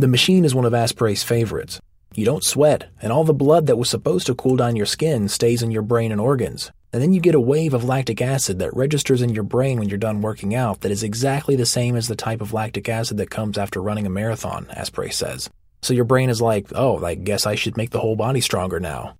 The 0.00 0.06
machine 0.06 0.44
is 0.44 0.54
one 0.54 0.64
of 0.64 0.74
Asprey's 0.74 1.24
favorites. 1.24 1.80
You 2.14 2.24
don't 2.24 2.44
sweat, 2.44 2.88
and 3.02 3.12
all 3.12 3.24
the 3.24 3.34
blood 3.34 3.66
that 3.66 3.78
was 3.78 3.90
supposed 3.90 4.28
to 4.28 4.34
cool 4.36 4.54
down 4.54 4.76
your 4.76 4.86
skin 4.86 5.26
stays 5.26 5.60
in 5.60 5.72
your 5.72 5.82
brain 5.82 6.12
and 6.12 6.20
organs. 6.20 6.70
And 6.92 7.02
then 7.02 7.12
you 7.12 7.20
get 7.20 7.34
a 7.34 7.40
wave 7.40 7.74
of 7.74 7.82
lactic 7.82 8.22
acid 8.22 8.60
that 8.60 8.76
registers 8.76 9.22
in 9.22 9.30
your 9.30 9.42
brain 9.42 9.76
when 9.76 9.88
you're 9.88 9.98
done 9.98 10.20
working 10.20 10.54
out 10.54 10.82
that 10.82 10.92
is 10.92 11.02
exactly 11.02 11.56
the 11.56 11.66
same 11.66 11.96
as 11.96 12.06
the 12.06 12.14
type 12.14 12.40
of 12.40 12.52
lactic 12.52 12.88
acid 12.88 13.16
that 13.16 13.28
comes 13.28 13.58
after 13.58 13.82
running 13.82 14.06
a 14.06 14.10
marathon, 14.10 14.68
Asprey 14.70 15.10
says. 15.10 15.50
So 15.82 15.94
your 15.94 16.04
brain 16.04 16.30
is 16.30 16.40
like, 16.40 16.68
oh, 16.76 17.04
I 17.04 17.16
guess 17.16 17.44
I 17.44 17.56
should 17.56 17.76
make 17.76 17.90
the 17.90 17.98
whole 17.98 18.14
body 18.14 18.40
stronger 18.40 18.78
now. 18.78 19.16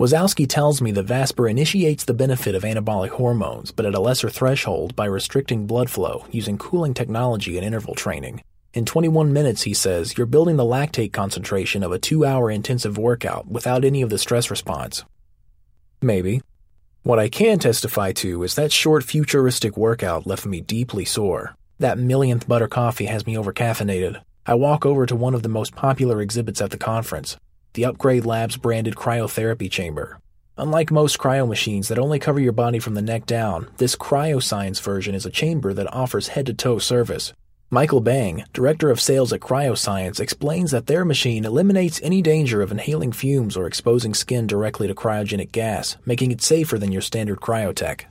Wazowski 0.00 0.48
tells 0.48 0.80
me 0.80 0.92
that 0.92 1.02
Vasper 1.02 1.46
initiates 1.46 2.04
the 2.06 2.14
benefit 2.14 2.54
of 2.54 2.62
anabolic 2.62 3.10
hormones, 3.10 3.70
but 3.70 3.84
at 3.84 3.94
a 3.94 4.00
lesser 4.00 4.30
threshold 4.30 4.96
by 4.96 5.04
restricting 5.04 5.66
blood 5.66 5.90
flow 5.90 6.24
using 6.30 6.56
cooling 6.56 6.94
technology 6.94 7.58
and 7.58 7.66
interval 7.66 7.94
training. 7.94 8.42
In 8.76 8.84
21 8.84 9.32
minutes, 9.32 9.62
he 9.62 9.72
says, 9.72 10.18
you're 10.18 10.26
building 10.26 10.58
the 10.58 10.62
lactate 10.62 11.10
concentration 11.10 11.82
of 11.82 11.92
a 11.92 11.98
two 11.98 12.26
hour 12.26 12.50
intensive 12.50 12.98
workout 12.98 13.48
without 13.48 13.86
any 13.86 14.02
of 14.02 14.10
the 14.10 14.18
stress 14.18 14.50
response. 14.50 15.02
Maybe. 16.02 16.42
What 17.02 17.18
I 17.18 17.30
can 17.30 17.58
testify 17.58 18.12
to 18.12 18.42
is 18.42 18.54
that 18.54 18.72
short 18.72 19.02
futuristic 19.02 19.78
workout 19.78 20.26
left 20.26 20.44
me 20.44 20.60
deeply 20.60 21.06
sore. 21.06 21.56
That 21.78 21.96
millionth 21.96 22.46
butter 22.46 22.68
coffee 22.68 23.06
has 23.06 23.26
me 23.26 23.32
overcaffeinated. 23.32 24.20
I 24.44 24.52
walk 24.52 24.84
over 24.84 25.06
to 25.06 25.16
one 25.16 25.32
of 25.32 25.42
the 25.42 25.48
most 25.48 25.74
popular 25.74 26.20
exhibits 26.20 26.60
at 26.60 26.70
the 26.70 26.76
conference, 26.76 27.38
the 27.72 27.86
Upgrade 27.86 28.26
Labs 28.26 28.58
branded 28.58 28.94
cryotherapy 28.94 29.70
chamber. 29.70 30.18
Unlike 30.58 30.90
most 30.90 31.16
cryo 31.16 31.48
machines 31.48 31.88
that 31.88 31.98
only 31.98 32.18
cover 32.18 32.40
your 32.40 32.52
body 32.52 32.78
from 32.78 32.92
the 32.92 33.00
neck 33.00 33.24
down, 33.24 33.68
this 33.78 33.96
cryoscience 33.96 34.82
version 34.82 35.14
is 35.14 35.24
a 35.24 35.30
chamber 35.30 35.72
that 35.72 35.90
offers 35.94 36.28
head 36.28 36.44
to 36.44 36.52
toe 36.52 36.78
service. 36.78 37.32
Michael 37.68 38.00
Bang, 38.00 38.44
director 38.52 38.90
of 38.90 39.00
sales 39.00 39.32
at 39.32 39.40
Cryoscience, 39.40 40.20
explains 40.20 40.70
that 40.70 40.86
their 40.86 41.04
machine 41.04 41.44
eliminates 41.44 42.00
any 42.00 42.22
danger 42.22 42.62
of 42.62 42.70
inhaling 42.70 43.10
fumes 43.10 43.56
or 43.56 43.66
exposing 43.66 44.14
skin 44.14 44.46
directly 44.46 44.86
to 44.86 44.94
cryogenic 44.94 45.50
gas, 45.50 45.96
making 46.06 46.30
it 46.30 46.40
safer 46.40 46.78
than 46.78 46.92
your 46.92 47.02
standard 47.02 47.40
cryotech. 47.40 48.04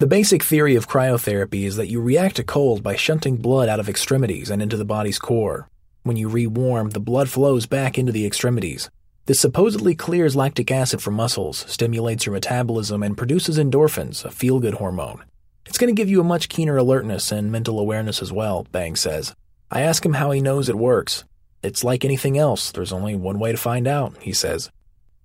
The 0.00 0.08
basic 0.08 0.42
theory 0.42 0.74
of 0.74 0.88
cryotherapy 0.88 1.62
is 1.62 1.76
that 1.76 1.90
you 1.90 2.00
react 2.00 2.34
to 2.36 2.42
cold 2.42 2.82
by 2.82 2.96
shunting 2.96 3.36
blood 3.36 3.68
out 3.68 3.78
of 3.78 3.88
extremities 3.88 4.50
and 4.50 4.60
into 4.60 4.76
the 4.76 4.84
body's 4.84 5.20
core. 5.20 5.68
When 6.02 6.16
you 6.16 6.28
rewarm, 6.28 6.90
the 6.90 6.98
blood 6.98 7.28
flows 7.28 7.66
back 7.66 7.98
into 7.98 8.10
the 8.10 8.26
extremities. 8.26 8.90
This 9.26 9.38
supposedly 9.38 9.94
clears 9.94 10.34
lactic 10.34 10.72
acid 10.72 11.00
from 11.00 11.14
muscles, 11.14 11.64
stimulates 11.68 12.26
your 12.26 12.32
metabolism, 12.32 13.04
and 13.04 13.16
produces 13.16 13.58
endorphins, 13.58 14.24
a 14.24 14.32
feel 14.32 14.58
good 14.58 14.74
hormone. 14.74 15.22
It's 15.66 15.78
going 15.78 15.94
to 15.94 15.98
give 15.98 16.08
you 16.08 16.20
a 16.20 16.24
much 16.24 16.48
keener 16.48 16.76
alertness 16.76 17.32
and 17.32 17.52
mental 17.52 17.78
awareness 17.78 18.20
as 18.20 18.32
well, 18.32 18.66
Bang 18.72 18.96
says. 18.96 19.34
I 19.70 19.80
ask 19.82 20.04
him 20.04 20.14
how 20.14 20.30
he 20.30 20.40
knows 20.40 20.68
it 20.68 20.76
works. 20.76 21.24
It's 21.62 21.84
like 21.84 22.04
anything 22.04 22.36
else, 22.36 22.72
there's 22.72 22.92
only 22.92 23.14
one 23.14 23.38
way 23.38 23.52
to 23.52 23.58
find 23.58 23.86
out, 23.86 24.16
he 24.20 24.32
says. 24.32 24.70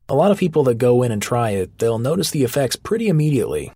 A 0.08 0.16
lot 0.16 0.32
of 0.32 0.38
people 0.38 0.64
that 0.66 0.76
go 0.76 1.04
in 1.04 1.12
and 1.12 1.22
try 1.22 1.52
it, 1.52 1.80
they'll 1.80 2.00
notice 2.00 2.32
the 2.32 2.44
effects 2.44 2.76
pretty 2.76 3.10
immediately, 3.10 3.74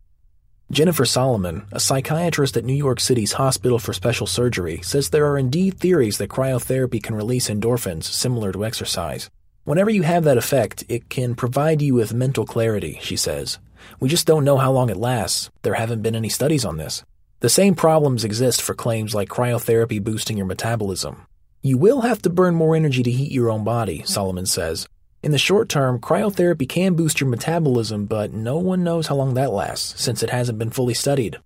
Jennifer 0.72 1.04
Solomon, 1.04 1.66
a 1.74 1.82
psychiatrist 1.82 2.56
at 2.56 2.64
New 2.64 2.74
York 2.74 3.02
City's 3.02 3.34
Hospital 3.34 3.78
for 3.78 3.92
Special 3.92 4.26
Surgery, 4.26 4.82
says 4.82 5.10
there 5.10 5.28
are 5.30 5.38
indeed 5.38 5.78
theories 5.78 6.18
that 6.18 6.30
cryotherapy 6.30 7.04
can 7.04 7.14
release 7.14 7.50
endorphins 7.50 8.06
similar 8.06 8.54
to 8.54 8.64
exercise. 8.64 9.30
Whenever 9.66 9.90
you 9.90 10.04
have 10.04 10.24
that 10.24 10.38
effect, 10.38 10.86
it 10.88 11.10
can 11.10 11.36
provide 11.36 11.82
you 11.82 11.96
with 11.96 12.14
mental 12.14 12.46
clarity, 12.46 12.98
she 13.02 13.18
says. 13.18 13.60
We 14.00 14.10
just 14.10 14.28
don't 14.28 14.46
know 14.46 14.58
how 14.58 14.72
long 14.72 14.90
it 14.90 14.98
lasts. 14.98 15.50
There 15.62 15.76
haven't 15.76 16.02
been 16.02 16.16
any 16.16 16.30
studies 16.30 16.66
on 16.66 16.78
this. 16.78 17.04
The 17.40 17.50
same 17.50 17.76
problems 17.76 18.24
exist 18.24 18.62
for 18.62 18.74
claims 18.74 19.16
like 19.16 19.30
cryotherapy 19.30 20.04
boosting 20.04 20.38
your 20.38 20.46
metabolism. 20.46 21.26
You 21.62 21.78
will 21.78 22.02
have 22.02 22.22
to 22.24 22.30
burn 22.30 22.56
more 22.56 22.76
energy 22.76 23.04
to 23.04 23.12
heat 23.12 23.32
your 23.32 23.50
own 23.50 23.64
body, 23.64 24.04
Solomon 24.06 24.46
says, 24.46 24.88
in 25.24 25.32
the 25.32 25.38
short 25.38 25.70
term, 25.70 26.00
cryotherapy 26.00 26.68
can 26.68 26.96
boost 26.96 27.22
your 27.22 27.30
metabolism, 27.30 28.08
but 28.08 28.34
no 28.34 28.58
one 28.58 28.84
knows 28.84 29.06
how 29.06 29.16
long 29.16 29.36
that 29.36 29.52
lasts, 29.52 30.02
since 30.02 30.24
it 30.24 30.32
hasn't 30.32 30.58
been 30.58 30.72
fully 30.72 30.96
studied. 30.96 31.38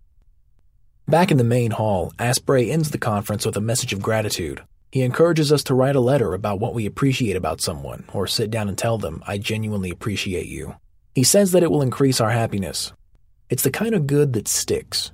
Back 1.10 1.30
in 1.30 1.38
the 1.38 1.44
main 1.44 1.72
hall, 1.72 2.14
Asprey 2.18 2.72
ends 2.72 2.92
the 2.92 2.98
conference 2.98 3.46
with 3.46 3.58
a 3.58 3.62
message 3.62 3.92
of 3.92 4.02
gratitude. 4.02 4.64
He 4.94 5.02
encourages 5.02 5.52
us 5.52 5.62
to 5.64 5.74
write 5.74 5.98
a 5.98 6.00
letter 6.00 6.34
about 6.34 6.62
what 6.62 6.74
we 6.74 6.86
appreciate 6.86 7.36
about 7.36 7.60
someone, 7.60 8.06
or 8.14 8.28
sit 8.28 8.50
down 8.50 8.70
and 8.70 8.78
tell 8.78 8.98
them, 8.98 9.22
I 9.28 9.38
genuinely 9.40 9.90
appreciate 9.90 10.48
you. 10.48 10.76
He 11.16 11.24
says 11.24 11.54
that 11.54 11.64
it 11.64 11.72
will 11.72 11.82
increase 11.82 12.20
our 12.20 12.32
happiness. 12.32 12.92
It's 13.50 13.64
the 13.64 13.72
kind 13.72 13.96
of 13.96 14.06
good 14.06 14.34
that 14.34 14.50
sticks. 14.50 15.14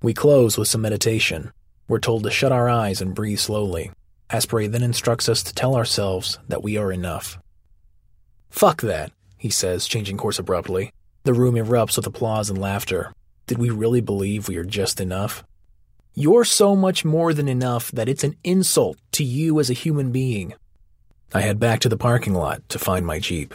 We 0.00 0.14
close 0.14 0.56
with 0.56 0.68
some 0.68 0.80
meditation. 0.80 1.52
We're 1.86 1.98
told 1.98 2.22
to 2.22 2.30
shut 2.30 2.50
our 2.50 2.68
eyes 2.70 3.02
and 3.02 3.14
breathe 3.14 3.38
slowly. 3.38 3.90
Asprey 4.30 4.68
then 4.68 4.82
instructs 4.82 5.28
us 5.28 5.42
to 5.42 5.54
tell 5.54 5.76
ourselves 5.76 6.38
that 6.48 6.62
we 6.62 6.78
are 6.78 6.90
enough. 6.90 7.38
Fuck 8.48 8.80
that, 8.80 9.12
he 9.36 9.50
says, 9.50 9.86
changing 9.86 10.16
course 10.16 10.38
abruptly. 10.38 10.92
The 11.24 11.34
room 11.34 11.56
erupts 11.56 11.96
with 11.96 12.06
applause 12.06 12.48
and 12.48 12.58
laughter. 12.58 13.12
Did 13.46 13.58
we 13.58 13.68
really 13.68 14.00
believe 14.00 14.48
we 14.48 14.56
are 14.56 14.64
just 14.64 14.98
enough? 14.98 15.44
You're 16.14 16.44
so 16.44 16.74
much 16.74 17.04
more 17.04 17.34
than 17.34 17.48
enough 17.48 17.90
that 17.92 18.08
it's 18.08 18.24
an 18.24 18.36
insult 18.44 18.96
to 19.12 19.24
you 19.24 19.60
as 19.60 19.68
a 19.68 19.74
human 19.74 20.10
being. 20.10 20.54
I 21.34 21.42
head 21.42 21.60
back 21.60 21.80
to 21.80 21.90
the 21.90 21.98
parking 21.98 22.34
lot 22.34 22.66
to 22.70 22.78
find 22.78 23.04
my 23.04 23.18
Jeep. 23.18 23.54